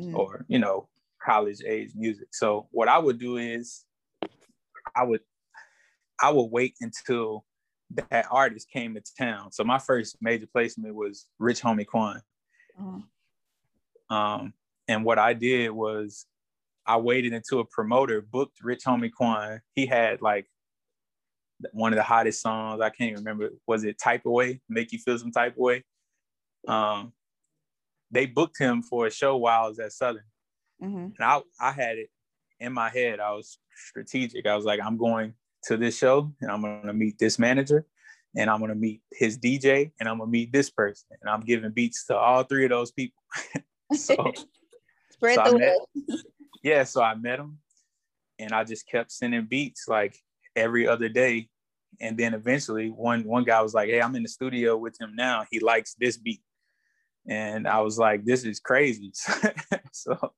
mm. 0.00 0.14
or 0.14 0.44
you 0.48 0.58
know 0.58 0.88
college 1.22 1.62
age 1.66 1.92
music. 1.94 2.28
So 2.32 2.68
what 2.70 2.88
I 2.88 2.98
would 2.98 3.18
do 3.18 3.36
is 3.36 3.84
I 4.94 5.04
would 5.04 5.20
I 6.20 6.30
would 6.30 6.50
wait 6.50 6.74
until 6.80 7.44
that 8.10 8.26
artist 8.30 8.70
came 8.70 8.94
to 8.94 9.02
town. 9.18 9.52
So 9.52 9.62
my 9.64 9.78
first 9.78 10.16
major 10.20 10.46
placement 10.52 10.94
was 10.94 11.26
Rich 11.38 11.62
Homie 11.62 11.86
Quan. 11.86 12.20
Uh-huh. 12.78 14.14
Um, 14.16 14.54
and 14.88 15.04
what 15.04 15.18
I 15.18 15.34
did 15.34 15.70
was 15.70 16.26
I 16.86 16.96
waited 16.96 17.32
until 17.32 17.60
a 17.60 17.64
promoter 17.64 18.20
booked 18.20 18.62
Rich 18.62 18.84
Homie 18.86 19.12
Quan. 19.12 19.60
He 19.74 19.86
had 19.86 20.22
like 20.22 20.46
one 21.72 21.92
of 21.92 21.96
the 21.96 22.02
hottest 22.02 22.40
songs. 22.40 22.80
I 22.80 22.90
can't 22.90 23.16
remember. 23.16 23.50
Was 23.66 23.84
it 23.84 23.98
Type 23.98 24.22
of 24.26 24.32
Way? 24.32 24.60
Make 24.68 24.92
you 24.92 24.98
feel 24.98 25.18
some 25.18 25.32
type 25.32 25.52
of 25.52 25.58
way? 25.58 25.84
Um, 26.66 27.12
they 28.10 28.26
booked 28.26 28.58
him 28.58 28.82
for 28.82 29.06
a 29.06 29.10
show 29.10 29.36
while 29.36 29.64
I 29.64 29.68
was 29.68 29.78
at 29.78 29.92
Southern. 29.92 30.24
Mm-hmm. 30.82 30.96
And 30.96 31.20
I, 31.20 31.40
I 31.60 31.72
had 31.72 31.98
it 31.98 32.10
in 32.60 32.72
my 32.72 32.88
head. 32.88 33.20
I 33.20 33.32
was 33.32 33.58
strategic. 33.74 34.46
I 34.46 34.56
was 34.56 34.64
like, 34.64 34.80
I'm 34.82 34.96
going 34.96 35.34
to 35.64 35.76
this 35.76 35.96
show 35.96 36.32
and 36.40 36.50
I'm 36.50 36.62
going 36.62 36.86
to 36.86 36.92
meet 36.92 37.18
this 37.18 37.38
manager 37.38 37.86
and 38.36 38.50
I'm 38.50 38.58
going 38.58 38.70
to 38.70 38.76
meet 38.76 39.02
his 39.12 39.38
DJ 39.38 39.92
and 39.98 40.08
I'm 40.08 40.18
going 40.18 40.28
to 40.28 40.32
meet 40.32 40.52
this 40.52 40.70
person. 40.70 41.08
And 41.20 41.30
I'm 41.30 41.40
giving 41.40 41.70
beats 41.72 42.06
to 42.06 42.16
all 42.16 42.42
three 42.42 42.64
of 42.64 42.70
those 42.70 42.92
people. 42.92 43.18
so, 43.92 44.32
Spread 45.10 45.36
so 45.36 45.52
the 45.52 45.58
met, 45.58 45.76
yeah, 46.62 46.84
so 46.84 47.02
I 47.02 47.14
met 47.14 47.38
him 47.38 47.58
and 48.38 48.52
I 48.52 48.64
just 48.64 48.86
kept 48.86 49.10
sending 49.10 49.46
beats 49.46 49.86
like 49.88 50.16
every 50.54 50.86
other 50.86 51.08
day. 51.08 51.48
And 52.00 52.18
then 52.18 52.34
eventually 52.34 52.90
one 52.90 53.24
one 53.24 53.44
guy 53.44 53.62
was 53.62 53.72
like, 53.72 53.88
Hey, 53.88 54.02
I'm 54.02 54.14
in 54.14 54.22
the 54.22 54.28
studio 54.28 54.76
with 54.76 55.00
him 55.00 55.14
now. 55.16 55.44
He 55.50 55.60
likes 55.60 55.94
this 55.98 56.18
beat. 56.18 56.42
And 57.28 57.66
I 57.66 57.80
was 57.80 57.98
like, 57.98 58.24
this 58.24 58.44
is 58.44 58.60
crazy. 58.60 59.12
so 59.92 60.32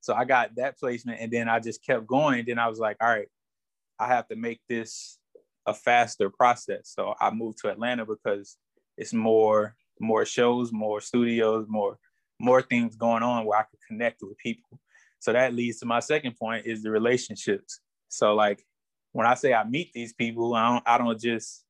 so 0.00 0.14
I 0.14 0.24
got 0.24 0.54
that 0.56 0.78
placement 0.78 1.20
and 1.20 1.32
then 1.32 1.48
I 1.48 1.58
just 1.58 1.84
kept 1.84 2.06
going. 2.06 2.44
Then 2.46 2.58
I 2.58 2.68
was 2.68 2.78
like, 2.78 2.96
all 3.00 3.08
right, 3.08 3.28
I 3.98 4.06
have 4.06 4.28
to 4.28 4.36
make 4.36 4.60
this 4.68 5.18
a 5.66 5.74
faster 5.74 6.30
process. 6.30 6.92
So 6.94 7.14
I 7.20 7.30
moved 7.30 7.58
to 7.62 7.70
Atlanta 7.70 8.06
because 8.06 8.56
it's 8.96 9.12
more 9.12 9.74
more 9.98 10.24
shows, 10.24 10.72
more 10.72 11.00
studios, 11.00 11.66
more 11.68 11.98
more 12.38 12.62
things 12.62 12.96
going 12.96 13.22
on 13.22 13.46
where 13.46 13.58
I 13.58 13.62
could 13.62 13.80
connect 13.88 14.22
with 14.22 14.36
people. 14.38 14.78
So 15.18 15.32
that 15.32 15.54
leads 15.54 15.78
to 15.80 15.86
my 15.86 16.00
second 16.00 16.36
point 16.36 16.66
is 16.66 16.82
the 16.82 16.90
relationships. 16.90 17.80
So 18.08 18.34
like 18.34 18.64
when 19.12 19.26
I 19.26 19.34
say 19.34 19.54
I 19.54 19.64
meet 19.64 19.92
these 19.92 20.12
people, 20.12 20.54
I 20.54 20.68
don't 20.68 20.84
I 20.86 20.98
don't 20.98 21.18
just 21.18 21.64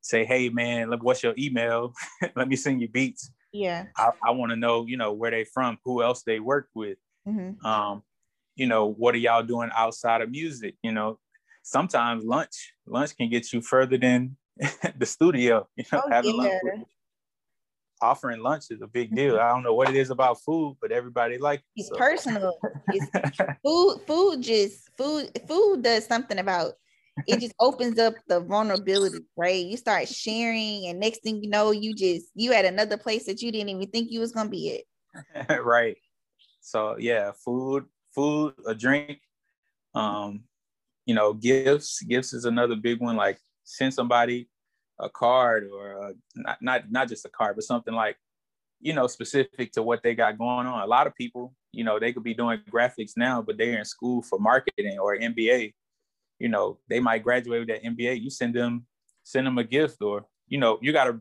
say, 0.00 0.24
hey 0.24 0.48
man, 0.48 0.90
look, 0.90 1.04
what's 1.04 1.22
your 1.22 1.34
email? 1.38 1.94
Let 2.34 2.48
me 2.48 2.56
send 2.56 2.80
you 2.80 2.88
beats. 2.88 3.30
Yeah. 3.52 3.86
I, 3.96 4.10
I 4.22 4.30
want 4.30 4.50
to 4.50 4.56
know, 4.56 4.86
you 4.86 4.96
know, 4.96 5.12
where 5.12 5.30
they 5.30 5.44
from, 5.44 5.78
who 5.84 6.02
else 6.02 6.22
they 6.22 6.40
work 6.40 6.68
with. 6.74 6.98
Mm-hmm. 7.26 7.64
Um, 7.64 8.02
you 8.56 8.66
know, 8.66 8.86
what 8.86 9.14
are 9.14 9.18
y'all 9.18 9.42
doing 9.42 9.70
outside 9.76 10.20
of 10.20 10.30
music? 10.30 10.76
You 10.82 10.92
know, 10.92 11.18
sometimes 11.62 12.24
lunch, 12.24 12.74
lunch 12.86 13.16
can 13.16 13.30
get 13.30 13.52
you 13.52 13.60
further 13.60 13.98
than 13.98 14.36
the 14.98 15.06
studio, 15.06 15.68
you 15.76 15.84
know, 15.92 16.02
oh, 16.04 16.10
having 16.10 16.36
yeah. 16.36 16.58
lunch 16.64 16.86
offering 18.02 18.42
lunch 18.42 18.64
is 18.70 18.82
a 18.82 18.86
big 18.86 19.14
deal. 19.14 19.38
I 19.38 19.48
don't 19.48 19.62
know 19.62 19.74
what 19.74 19.88
it 19.88 19.96
is 19.96 20.10
about 20.10 20.42
food, 20.42 20.76
but 20.80 20.90
everybody 20.90 21.38
like 21.38 21.62
it's 21.76 21.88
so. 21.88 21.96
personal. 21.96 22.58
It's 22.88 23.06
food, 23.64 24.00
food 24.06 24.42
just 24.42 24.90
food, 24.98 25.30
food 25.46 25.82
does 25.82 26.04
something 26.04 26.38
about 26.38 26.72
it 27.26 27.40
just 27.40 27.54
opens 27.60 27.98
up 27.98 28.14
the 28.28 28.40
vulnerability, 28.40 29.18
right? 29.36 29.64
You 29.64 29.76
start 29.76 30.08
sharing, 30.08 30.86
and 30.86 30.98
next 30.98 31.22
thing 31.22 31.42
you 31.42 31.50
know, 31.50 31.70
you 31.70 31.94
just 31.94 32.26
you 32.34 32.52
at 32.52 32.64
another 32.64 32.96
place 32.96 33.26
that 33.26 33.42
you 33.42 33.52
didn't 33.52 33.68
even 33.68 33.88
think 33.90 34.10
you 34.10 34.20
was 34.20 34.32
gonna 34.32 34.48
be 34.48 34.82
at. 35.38 35.64
right. 35.64 35.96
So 36.60 36.96
yeah, 36.98 37.32
food, 37.44 37.84
food, 38.14 38.54
a 38.66 38.74
drink, 38.74 39.20
um, 39.94 40.44
you 41.06 41.14
know, 41.14 41.32
gifts. 41.32 42.02
Gifts 42.02 42.32
is 42.32 42.44
another 42.44 42.76
big 42.76 43.00
one. 43.00 43.16
Like 43.16 43.38
send 43.64 43.92
somebody 43.92 44.48
a 44.98 45.10
card 45.10 45.68
or 45.72 45.92
a, 45.92 46.12
not, 46.34 46.62
not 46.62 46.90
not 46.90 47.08
just 47.08 47.26
a 47.26 47.28
card, 47.28 47.56
but 47.56 47.64
something 47.64 47.94
like, 47.94 48.16
you 48.80 48.94
know, 48.94 49.06
specific 49.06 49.72
to 49.72 49.82
what 49.82 50.02
they 50.02 50.14
got 50.14 50.38
going 50.38 50.66
on. 50.66 50.82
A 50.82 50.86
lot 50.86 51.06
of 51.06 51.14
people, 51.14 51.54
you 51.72 51.84
know, 51.84 51.98
they 51.98 52.12
could 52.12 52.24
be 52.24 52.34
doing 52.34 52.60
graphics 52.70 53.12
now, 53.16 53.42
but 53.42 53.58
they're 53.58 53.78
in 53.78 53.84
school 53.84 54.22
for 54.22 54.38
marketing 54.38 54.98
or 54.98 55.16
MBA. 55.16 55.74
You 56.42 56.48
know, 56.48 56.78
they 56.88 56.98
might 56.98 57.22
graduate 57.22 57.60
with 57.60 57.68
that 57.68 57.84
MBA. 57.84 58.20
You 58.20 58.28
send 58.28 58.52
them 58.54 58.84
send 59.22 59.46
them 59.46 59.58
a 59.58 59.64
gift, 59.64 60.02
or 60.02 60.26
you 60.48 60.58
know, 60.58 60.76
you 60.82 60.92
got 60.92 61.04
to 61.04 61.20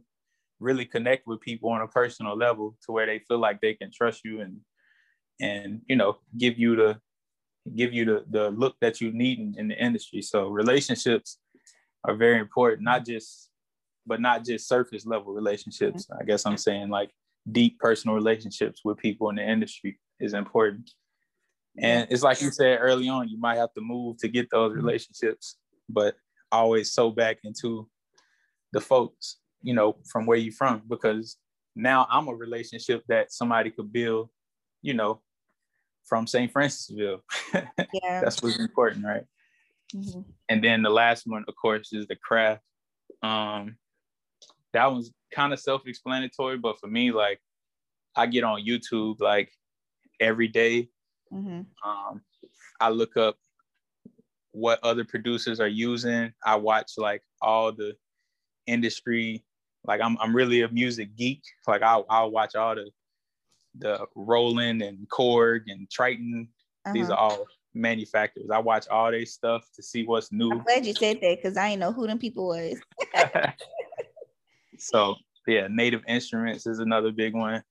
really 0.60 0.84
connect 0.84 1.27
with 1.27 1.39
people 1.41 1.69
on 1.69 1.81
a 1.81 1.88
personal 1.88 2.36
level 2.36 2.75
to 2.84 2.91
where 2.91 3.05
they 3.05 3.19
feel 3.19 3.38
like 3.38 3.62
they 3.62 3.75
can 3.75 3.91
trust 3.91 4.25
you 4.25 4.41
and 4.41 4.57
and 5.39 5.81
you 5.88 5.95
know 5.95 6.17
give 6.39 6.57
you 6.57 6.75
the 6.75 6.99
give 7.75 7.93
you 7.93 8.03
the 8.03 8.25
the 8.31 8.49
look 8.49 8.75
that 8.81 8.99
you 8.99 9.12
need 9.12 9.38
in, 9.38 9.53
in 9.60 9.67
the 9.67 9.77
industry. 9.77 10.23
So 10.23 10.47
relationships 10.47 11.38
are 12.03 12.15
very 12.15 12.39
important, 12.39 12.81
not 12.81 13.05
just 13.05 13.51
but 14.07 14.19
not 14.19 14.43
just 14.43 14.67
surface 14.67 15.05
level 15.05 15.34
relationships. 15.34 16.05
Mm-hmm. 16.05 16.19
I 16.19 16.25
guess 16.25 16.47
I'm 16.47 16.57
saying 16.57 16.89
like 16.89 17.12
deep 17.51 17.77
personal 17.77 18.15
relationships 18.15 18.81
with 18.84 18.97
people 18.97 19.29
in 19.29 19.36
the 19.36 19.47
industry 19.47 19.99
is 20.19 20.34
important. 20.34 20.89
And 21.77 22.07
it's 22.10 22.23
like 22.23 22.41
you 22.41 22.51
said 22.51 22.79
early 22.81 23.07
on, 23.07 23.29
you 23.29 23.39
might 23.39 23.57
have 23.57 23.73
to 23.73 23.81
move 23.81 24.17
to 24.17 24.27
get 24.27 24.49
those 24.51 24.75
relationships, 24.75 25.57
but 25.88 26.15
always 26.51 26.91
so 26.91 27.12
back 27.12 27.38
into 27.43 27.88
the 28.73 28.81
folks, 28.81 29.38
you 29.62 29.73
know, 29.73 29.97
from 30.12 30.25
where 30.25 30.38
you 30.38 30.51
from, 30.51 30.81
because 30.88 31.38
now 31.75 32.07
I'm 32.10 32.27
a 32.27 32.34
relationship 32.34 33.03
that 33.07 33.31
somebody 33.31 33.71
could 33.71 33.91
build, 33.91 34.29
you 34.81 34.93
know, 34.93 35.21
from 36.05 36.27
St. 36.27 36.51
Francisville. 36.51 37.21
Yeah. 37.93 38.21
That's 38.21 38.41
what's 38.41 38.57
important, 38.57 39.05
right? 39.05 39.23
Mm-hmm. 39.93 40.21
And 40.49 40.63
then 40.63 40.81
the 40.81 40.89
last 40.89 41.23
one, 41.25 41.43
of 41.47 41.55
course, 41.55 41.91
is 41.91 42.07
the 42.07 42.15
craft. 42.15 42.62
Um, 43.21 43.75
that 44.73 44.89
one's 44.91 45.12
kind 45.34 45.51
of 45.51 45.60
self-explanatory, 45.60 46.57
but 46.57 46.79
for 46.79 46.88
me, 46.88 47.12
like 47.12 47.39
I 48.15 48.27
get 48.27 48.43
on 48.43 48.65
YouTube 48.65 49.19
like 49.19 49.51
every 50.19 50.47
day. 50.47 50.89
Mm-hmm. 51.34 51.89
Um, 51.89 52.22
I 52.80 52.89
look 52.89 53.17
up 53.17 53.38
what 54.52 54.80
other 54.84 55.06
producers 55.06 55.60
are 55.60 55.67
using. 55.67 56.34
I 56.44 56.56
watch 56.56 56.94
like 56.98 57.22
all 57.41 57.72
the 57.72 57.96
industry. 58.67 59.44
Like 59.86 60.02
I'm 60.02 60.17
I'm 60.20 60.36
really 60.36 60.62
a 60.62 60.70
music 60.70 61.15
geek. 61.15 61.41
Like 61.67 61.82
I'll 61.82 62.06
I'll 62.10 62.32
watch 62.32 62.56
all 62.56 62.76
the 62.76 62.89
the 63.78 64.06
Roland 64.15 64.82
and 64.82 65.08
Korg 65.10 65.63
and 65.67 65.89
Triton. 65.89 66.50
Uh-huh. 66.86 66.94
These 66.94 67.10
are 67.10 67.17
all 67.17 67.46
manufacturers. 67.74 68.50
I 68.52 68.60
watch 68.60 68.88
all 68.89 69.12
their 69.12 69.26
stuff 69.26 69.70
to 69.76 69.84
see 69.84 70.06
what's 70.06 70.32
new. 70.32 70.52
I'm 70.52 70.63
glad 70.63 70.86
you 70.86 70.94
said 70.94 71.20
that 71.22 71.38
because 71.38 71.58
I 71.58 71.70
didn't 71.70 71.80
know 71.80 71.94
who 71.94 72.08
them 72.08 72.20
people 72.20 72.48
was. 72.48 72.80
So 74.82 75.15
yeah, 75.48 75.67
native 75.70 76.02
instruments 76.08 76.65
is 76.65 76.80
another 76.80 77.12
big 77.12 77.34
one. 77.34 77.63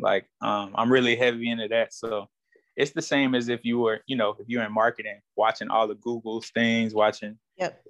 Like 0.00 0.26
um, 0.40 0.72
I'm 0.74 0.90
really 0.90 1.14
heavy 1.14 1.50
into 1.50 1.68
that. 1.68 1.92
So 1.92 2.28
it's 2.76 2.92
the 2.92 3.02
same 3.02 3.34
as 3.34 3.48
if 3.48 3.64
you 3.64 3.78
were, 3.78 4.00
you 4.06 4.16
know, 4.16 4.36
if 4.38 4.48
you're 4.48 4.62
in 4.62 4.72
marketing, 4.72 5.20
watching 5.36 5.70
all 5.70 5.86
the 5.86 5.94
Google's 5.94 6.50
things, 6.50 6.94
watching 6.94 7.38
yep. 7.56 7.82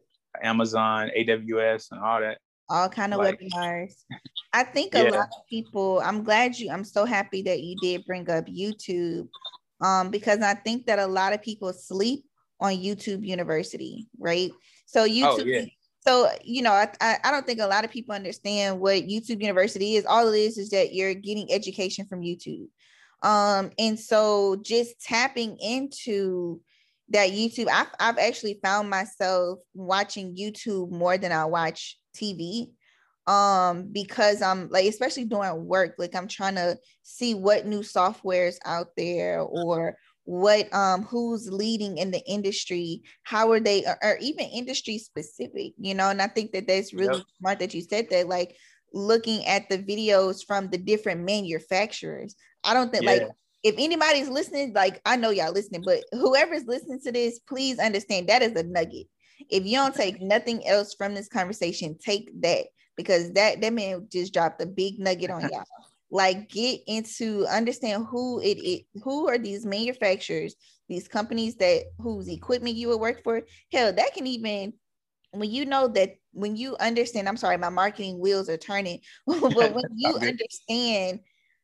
Amazon, 0.43 1.11
AWS, 1.17 1.93
and 1.93 2.01
all 2.01 2.21
that. 2.21 2.39
All 2.69 2.89
kind 2.89 3.13
of 3.13 3.21
like, 3.21 3.41
webinars. 3.41 3.95
I 4.53 4.65
think 4.65 4.95
a 4.95 5.05
yeah. 5.05 5.11
lot 5.11 5.29
of 5.29 5.47
people. 5.49 6.01
I'm 6.05 6.25
glad 6.25 6.59
you. 6.59 6.71
I'm 6.71 6.85
so 6.85 7.05
happy 7.05 7.43
that 7.43 7.61
you 7.61 7.77
did 7.83 8.05
bring 8.07 8.29
up 8.31 8.47
YouTube, 8.47 9.29
um, 9.81 10.11
because 10.11 10.41
I 10.41 10.55
think 10.55 10.87
that 10.87 10.99
a 10.99 11.07
lot 11.07 11.33
of 11.33 11.43
people 11.43 11.73
sleep 11.73 12.25
on 12.61 12.73
YouTube 12.73 13.25
University, 13.25 14.07
right? 14.19 14.51
So 14.87 15.03
oh, 15.03 15.09
YouTube, 15.09 15.43
oh, 15.43 15.45
yeah 15.45 15.65
so 16.05 16.29
you 16.43 16.63
know 16.63 16.73
I, 16.73 17.19
I 17.23 17.31
don't 17.31 17.47
think 17.47 17.61
a 17.61 17.67
lot 17.67 17.85
of 17.85 17.91
people 17.91 18.15
understand 18.15 18.81
what 18.81 19.05
youtube 19.05 19.41
university 19.41 19.97
is 19.97 20.05
all 20.05 20.33
it 20.33 20.39
is 20.39 20.59
is 20.59 20.71
that 20.71 20.93
you're 20.93 21.15
getting 21.15 21.53
education 21.53 22.07
from 22.07 22.23
youtube 22.23 22.67
um 23.23 23.71
and 23.79 23.99
so 23.99 24.57
just 24.63 25.01
tapping 25.01 25.57
into 25.61 26.61
that 27.09 27.31
youtube 27.31 27.69
I've, 27.69 27.89
I've 28.01 28.19
actually 28.19 28.59
found 28.63 28.91
myself 28.91 29.61
watching 29.75 30.37
youtube 30.37 30.91
more 30.91 31.19
than 31.19 31.33
i 31.33 31.45
watch 31.45 31.99
tv 32.17 32.69
um 33.27 33.89
because 33.93 34.43
i'm 34.43 34.69
like 34.71 34.87
especially 34.87 35.25
doing 35.25 35.65
work 35.65 35.95
like 35.99 36.15
i'm 36.15 36.27
trying 36.27 36.57
to 36.57 36.77
see 37.03 37.35
what 37.35 37.67
new 37.67 37.81
softwares 37.81 38.57
out 38.65 38.89
there 38.97 39.41
or 39.41 39.97
what 40.25 40.73
um 40.75 41.03
who's 41.03 41.51
leading 41.51 41.99
in 41.99 42.11
the 42.11 42.23
industry 42.27 43.03
how 43.23 43.51
are 43.53 43.61
they 43.61 43.85
or, 43.85 43.97
or 44.03 44.19
even 44.21 44.47
industry 44.47 44.99
specific 44.99 45.73
you 45.79 45.95
know? 45.95 46.11
And 46.11 46.23
i 46.23 46.27
think 46.27 46.53
that 46.53 46.67
that's 46.67 46.93
really 46.93 47.19
yep. 47.19 47.27
smart 47.39 47.59
that 47.61 47.75
you 47.75 47.83
said 47.83 48.07
that 48.11 48.29
like 48.29 48.57
looking 48.93 49.45
at 49.47 49.69
the 49.69 49.79
videos 49.79 50.45
from 50.47 50.69
the 50.69 50.79
different 50.79 51.23
manufacturers 51.23 52.35
i 52.65 52.75
don't 52.75 52.91
think 52.91 53.05
yeah. 53.05 53.11
like 53.11 53.29
if 53.63 53.75
anybody's 53.79 54.29
listening 54.29 54.73
like 54.73 55.01
i 55.05 55.17
know 55.17 55.31
y'all 55.31 55.53
listening 55.53 55.83
but 55.85 56.03
whoever's 56.13 56.65
listening 56.67 57.01
to 57.01 57.13
this 57.13 57.41
please 57.49 57.79
understand 57.79 58.29
that 58.29 58.43
is 58.43 58.53
a 58.53 58.63
nugget. 58.63 59.07
If 59.51 59.67
you 59.67 59.77
don't 59.77 59.95
take 59.95 60.21
nothing 60.21 60.67
else 60.67 60.95
from 60.95 61.15
this 61.15 61.29
conversation 61.29 61.97
take 61.99 62.31
that 62.43 62.67
because 62.97 63.33
that 63.33 63.61
that 63.61 63.73
man 63.73 64.07
just 64.11 64.33
dropped 64.33 64.63
a 64.63 64.67
big 64.67 64.99
nugget 64.99 65.31
on 65.31 65.43
y'all. 65.43 65.65
Like 66.11 66.51
get 66.51 66.81
into 66.87 67.47
understand 67.47 68.07
who 68.11 68.41
it 68.41 68.59
is 68.59 68.81
who 69.03 69.29
are 69.29 69.39
these 69.39 69.65
manufacturers 69.65 70.55
these 70.89 71.09
companies 71.09 71.57
that 71.57 71.85
whose 71.99 72.29
equipment 72.29 72.77
you 72.77 72.89
would 72.89 73.01
work 73.01 73.23
for. 73.25 73.43
Hell 73.73 73.93
that 73.93 74.15
can 74.15 74.27
even 74.27 74.75
when 75.33 75.51
you 75.51 75.65
know 75.65 75.89
that 75.89 76.17
when 76.33 76.57
you 76.57 76.77
understand 76.77 77.29
i'm 77.29 77.37
sorry 77.37 77.57
my 77.57 77.69
marketing 77.69 78.19
wheels 78.19 78.49
are 78.49 78.57
turning 78.57 79.01
but 79.27 79.75
when 79.75 79.85
you 79.97 80.15
understand 80.15 81.21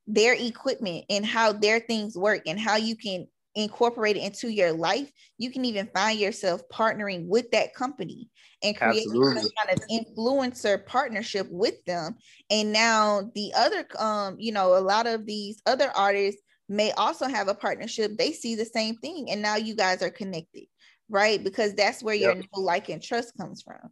their 0.09 0.33
equipment 0.33 1.05
and 1.11 1.25
how 1.25 1.53
their 1.53 1.79
things 1.79 2.16
work 2.16 2.42
and 2.47 2.59
how 2.59 2.77
you 2.77 2.97
can 2.97 3.29
incorporate 3.55 4.16
it 4.16 4.23
into 4.23 4.49
your 4.49 4.73
life, 4.73 5.11
you 5.37 5.51
can 5.51 5.64
even 5.64 5.88
find 5.94 6.18
yourself 6.18 6.62
partnering 6.73 7.27
with 7.27 7.51
that 7.51 7.75
company 7.75 8.29
and 8.62 8.77
creating 8.77 9.12
some 9.12 9.35
kind 9.35 9.71
of 9.71 9.79
influencer 9.90 10.85
partnership 10.87 11.47
with 11.51 11.75
them. 11.85 12.16
And 12.51 12.73
now 12.73 13.31
the 13.35 13.53
other, 13.55 13.87
um, 13.99 14.37
you 14.38 14.51
know, 14.51 14.77
a 14.77 14.81
lot 14.81 15.07
of 15.07 15.27
these 15.27 15.61
other 15.66 15.90
artists 15.94 16.40
may 16.68 16.92
also 16.92 17.27
have 17.27 17.49
a 17.49 17.55
partnership. 17.55 18.16
They 18.16 18.33
see 18.33 18.55
the 18.55 18.64
same 18.64 18.97
thing, 18.97 19.31
and 19.31 19.42
now 19.42 19.57
you 19.57 19.75
guys 19.75 20.03
are 20.03 20.11
connected, 20.11 20.64
right? 21.09 21.42
Because 21.42 21.75
that's 21.75 22.03
where 22.03 22.14
your 22.14 22.35
like 22.55 22.88
and 22.88 23.03
trust 23.03 23.37
comes 23.37 23.62
from. 23.62 23.90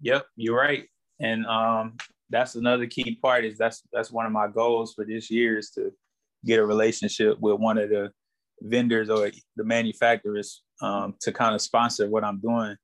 Yep, 0.00 0.26
you're 0.36 0.56
right, 0.56 0.84
and 1.20 1.46
um, 1.46 1.96
that's 2.30 2.54
another 2.54 2.86
key 2.86 3.18
part. 3.22 3.44
Is 3.44 3.58
that's 3.58 3.82
that's 3.92 4.10
one 4.10 4.26
of 4.26 4.32
my 4.32 4.48
goals 4.48 4.94
for 4.94 5.04
this 5.04 5.30
year 5.30 5.58
is 5.58 5.70
to 5.70 5.92
get 6.44 6.58
a 6.58 6.66
relationship 6.66 7.38
with 7.40 7.58
one 7.58 7.78
of 7.78 7.88
the 7.88 8.10
vendors 8.60 9.10
or 9.10 9.30
the 9.56 9.64
manufacturers 9.64 10.62
um, 10.82 11.14
to 11.20 11.32
kind 11.32 11.54
of 11.54 11.60
sponsor 11.60 12.08
what 12.08 12.24
I'm 12.24 12.40
doing. 12.40 12.76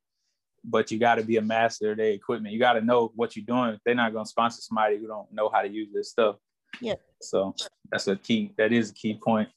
But 0.64 0.90
you 0.90 0.98
got 0.98 1.16
to 1.16 1.22
be 1.22 1.37
a 1.37 1.42
master 1.42 1.90
of 1.90 1.98
their 1.98 2.12
equipment. 2.12 2.54
You 2.54 2.59
got 2.59 2.74
to 2.74 2.80
know 2.80 3.12
what 3.14 3.37
you're 3.37 3.44
doing. 3.44 3.78
They're 3.85 3.94
not 3.94 4.12
going 4.12 4.24
to 4.24 4.30
sponsor 4.30 4.62
somebody 4.62 4.96
who 4.98 5.07
don't 5.07 5.30
know 5.33 5.50
how 5.52 5.62
to 5.62 5.68
use 5.68 5.88
this 5.92 6.11
stuff. 6.11 6.37
Yeah. 6.80 6.94
So 7.20 7.54
that's 7.90 8.09
a 8.09 8.16
key. 8.16 8.52
That 8.57 8.72
is 8.72 8.90
a 8.90 8.94
key 8.94 9.18
point. 9.22 9.48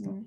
Mm-hmm. 0.00 0.22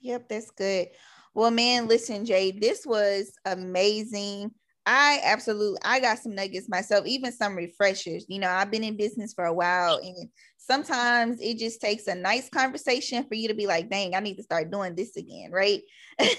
Yep, 0.00 0.28
that's 0.28 0.50
good. 0.52 0.88
Well, 1.34 1.50
man, 1.50 1.88
listen, 1.88 2.24
Jay, 2.24 2.52
this 2.52 2.86
was 2.86 3.32
amazing. 3.44 4.52
I 4.86 5.20
absolutely 5.24 5.80
I 5.84 5.98
got 5.98 6.18
some 6.18 6.34
nuggets 6.34 6.68
myself, 6.68 7.06
even 7.06 7.32
some 7.32 7.56
refreshers. 7.56 8.24
You 8.28 8.38
know, 8.38 8.48
I've 8.48 8.70
been 8.70 8.84
in 8.84 8.96
business 8.96 9.34
for 9.34 9.44
a 9.44 9.52
while 9.52 9.96
and 9.96 10.28
sometimes 10.58 11.40
it 11.40 11.58
just 11.58 11.80
takes 11.80 12.06
a 12.06 12.14
nice 12.14 12.48
conversation 12.48 13.24
for 13.26 13.34
you 13.34 13.48
to 13.48 13.54
be 13.54 13.66
like, 13.66 13.90
dang, 13.90 14.14
I 14.14 14.20
need 14.20 14.36
to 14.36 14.44
start 14.44 14.70
doing 14.70 14.94
this 14.94 15.16
again, 15.16 15.50
right? 15.50 15.82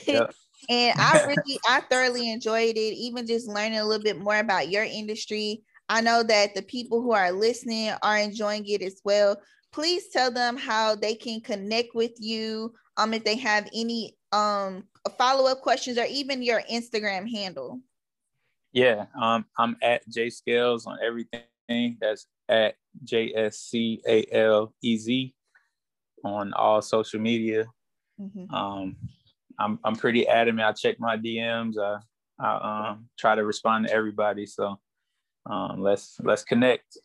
Yep. 0.07 0.33
and 0.69 0.95
I 0.97 1.25
really 1.25 1.60
I 1.67 1.81
thoroughly 1.81 2.31
enjoyed 2.31 2.77
it, 2.77 2.95
even 2.95 3.27
just 3.27 3.49
learning 3.49 3.79
a 3.79 3.86
little 3.86 4.03
bit 4.03 4.17
more 4.17 4.39
about 4.39 4.69
your 4.69 4.83
industry. 4.83 5.63
I 5.89 5.99
know 5.99 6.23
that 6.23 6.55
the 6.55 6.62
people 6.62 7.01
who 7.01 7.12
are 7.12 7.31
listening 7.31 7.91
are 8.01 8.17
enjoying 8.17 8.65
it 8.67 8.81
as 8.81 9.01
well. 9.03 9.41
Please 9.73 10.07
tell 10.12 10.31
them 10.31 10.55
how 10.55 10.95
they 10.95 11.15
can 11.15 11.41
connect 11.41 11.89
with 11.93 12.12
you. 12.17 12.73
Um, 12.95 13.13
if 13.13 13.23
they 13.25 13.36
have 13.38 13.69
any 13.73 14.15
um 14.31 14.86
follow-up 15.17 15.62
questions 15.62 15.97
or 15.97 16.05
even 16.05 16.41
your 16.41 16.62
Instagram 16.71 17.29
handle. 17.29 17.81
Yeah, 18.78 19.08
um, 19.20 19.44
I'm 19.58 19.76
at 19.82 20.08
J 20.08 20.28
Scalez 20.28 20.86
on 20.86 21.00
everything. 21.04 21.98
That's 22.00 22.28
at 22.48 22.76
J 23.04 23.34
S 23.36 23.58
C 23.58 24.00
A 24.08 24.24
L 24.32 24.72
E 24.84 24.98
Z 24.98 25.34
on 26.24 26.54
all 26.54 26.84
social 26.84 27.20
media. 27.20 27.66
Mm-hmm. 28.22 28.54
Um, 28.54 28.96
I'm 29.58 29.80
I'm 29.84 29.96
pretty 29.96 30.28
adamant. 30.28 30.68
I 30.68 30.74
check 30.74 31.00
my 31.00 31.18
DMs. 31.18 31.80
I 31.80 31.98
I 32.40 32.90
um, 32.92 33.10
try 33.18 33.34
to 33.34 33.44
respond 33.44 33.88
to 33.88 33.94
everybody. 33.94 34.46
So 34.46 34.80
um, 35.50 35.82
let's 35.82 36.20
let's 36.20 36.44
connect. 36.44 37.00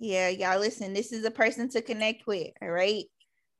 Yeah, 0.00 0.28
y'all 0.28 0.60
listen. 0.60 0.92
This 0.92 1.12
is 1.12 1.24
a 1.24 1.30
person 1.30 1.70
to 1.70 1.80
connect 1.80 2.26
with. 2.26 2.48
All 2.60 2.68
right. 2.68 3.04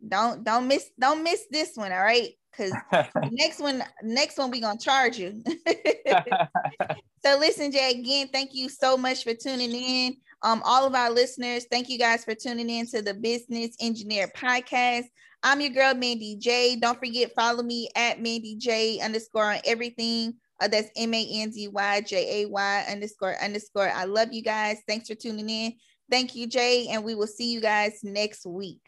Don't 0.07 0.45
don't 0.45 0.69
miss 0.69 0.91
don't 1.01 1.25
miss 1.25 1.47
this 1.51 1.73
one. 1.75 1.91
All 1.91 2.03
right. 2.03 2.35
Cause 2.57 2.73
next 3.31 3.61
one, 3.61 3.83
next 4.03 4.39
one, 4.39 4.51
we 4.51 4.61
gonna 4.61 4.79
charge 4.79 5.19
you. 5.19 5.43
so 7.25 7.39
listen, 7.39 7.71
Jay, 7.71 7.93
again, 7.99 8.29
thank 8.33 8.55
you 8.55 8.69
so 8.69 8.97
much 8.97 9.25
for 9.25 9.35
tuning 9.35 9.73
in. 9.73 10.17
Um, 10.43 10.63
all 10.65 10.87
of 10.87 10.95
our 10.95 11.11
listeners, 11.11 11.67
thank 11.71 11.89
you 11.89 11.99
guys 11.99 12.25
for 12.25 12.35
tuning 12.35 12.71
in 12.71 12.87
to 12.89 13.03
the 13.03 13.15
Business 13.15 13.77
Engineer 13.81 14.29
Podcast. 14.29 15.05
I'm 15.43 15.61
your 15.61 15.71
girl, 15.71 15.95
Mandy 15.95 16.37
Jay. 16.37 16.77
Don't 16.77 16.99
forget, 16.99 17.33
follow 17.35 17.63
me 17.63 17.89
at 17.95 18.21
Mandy 18.21 18.57
Jay 18.57 19.01
underscore 19.01 19.53
on 19.53 19.61
everything. 19.65 20.35
Uh, 20.61 20.69
that's 20.69 20.91
M 20.97 21.15
A 21.15 21.29
N 21.33 21.51
D 21.51 21.69
Y 21.69 22.01
J 22.03 22.43
A 22.43 22.49
Y 22.49 22.87
underscore 22.91 23.37
underscore. 23.43 23.91
I 23.91 24.05
love 24.05 24.33
you 24.33 24.43
guys. 24.43 24.79
Thanks 24.87 25.09
for 25.09 25.15
tuning 25.15 25.49
in. 25.49 25.73
Thank 26.11 26.35
you, 26.35 26.47
Jay. 26.47 26.89
And 26.89 27.05
we 27.05 27.15
will 27.15 27.27
see 27.27 27.51
you 27.51 27.61
guys 27.61 28.01
next 28.03 28.45
week. 28.45 28.81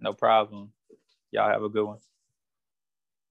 No 0.00 0.12
problem. 0.12 0.72
Y'all 1.30 1.48
have 1.48 1.62
a 1.62 1.68
good 1.68 1.84
one. 1.84 1.98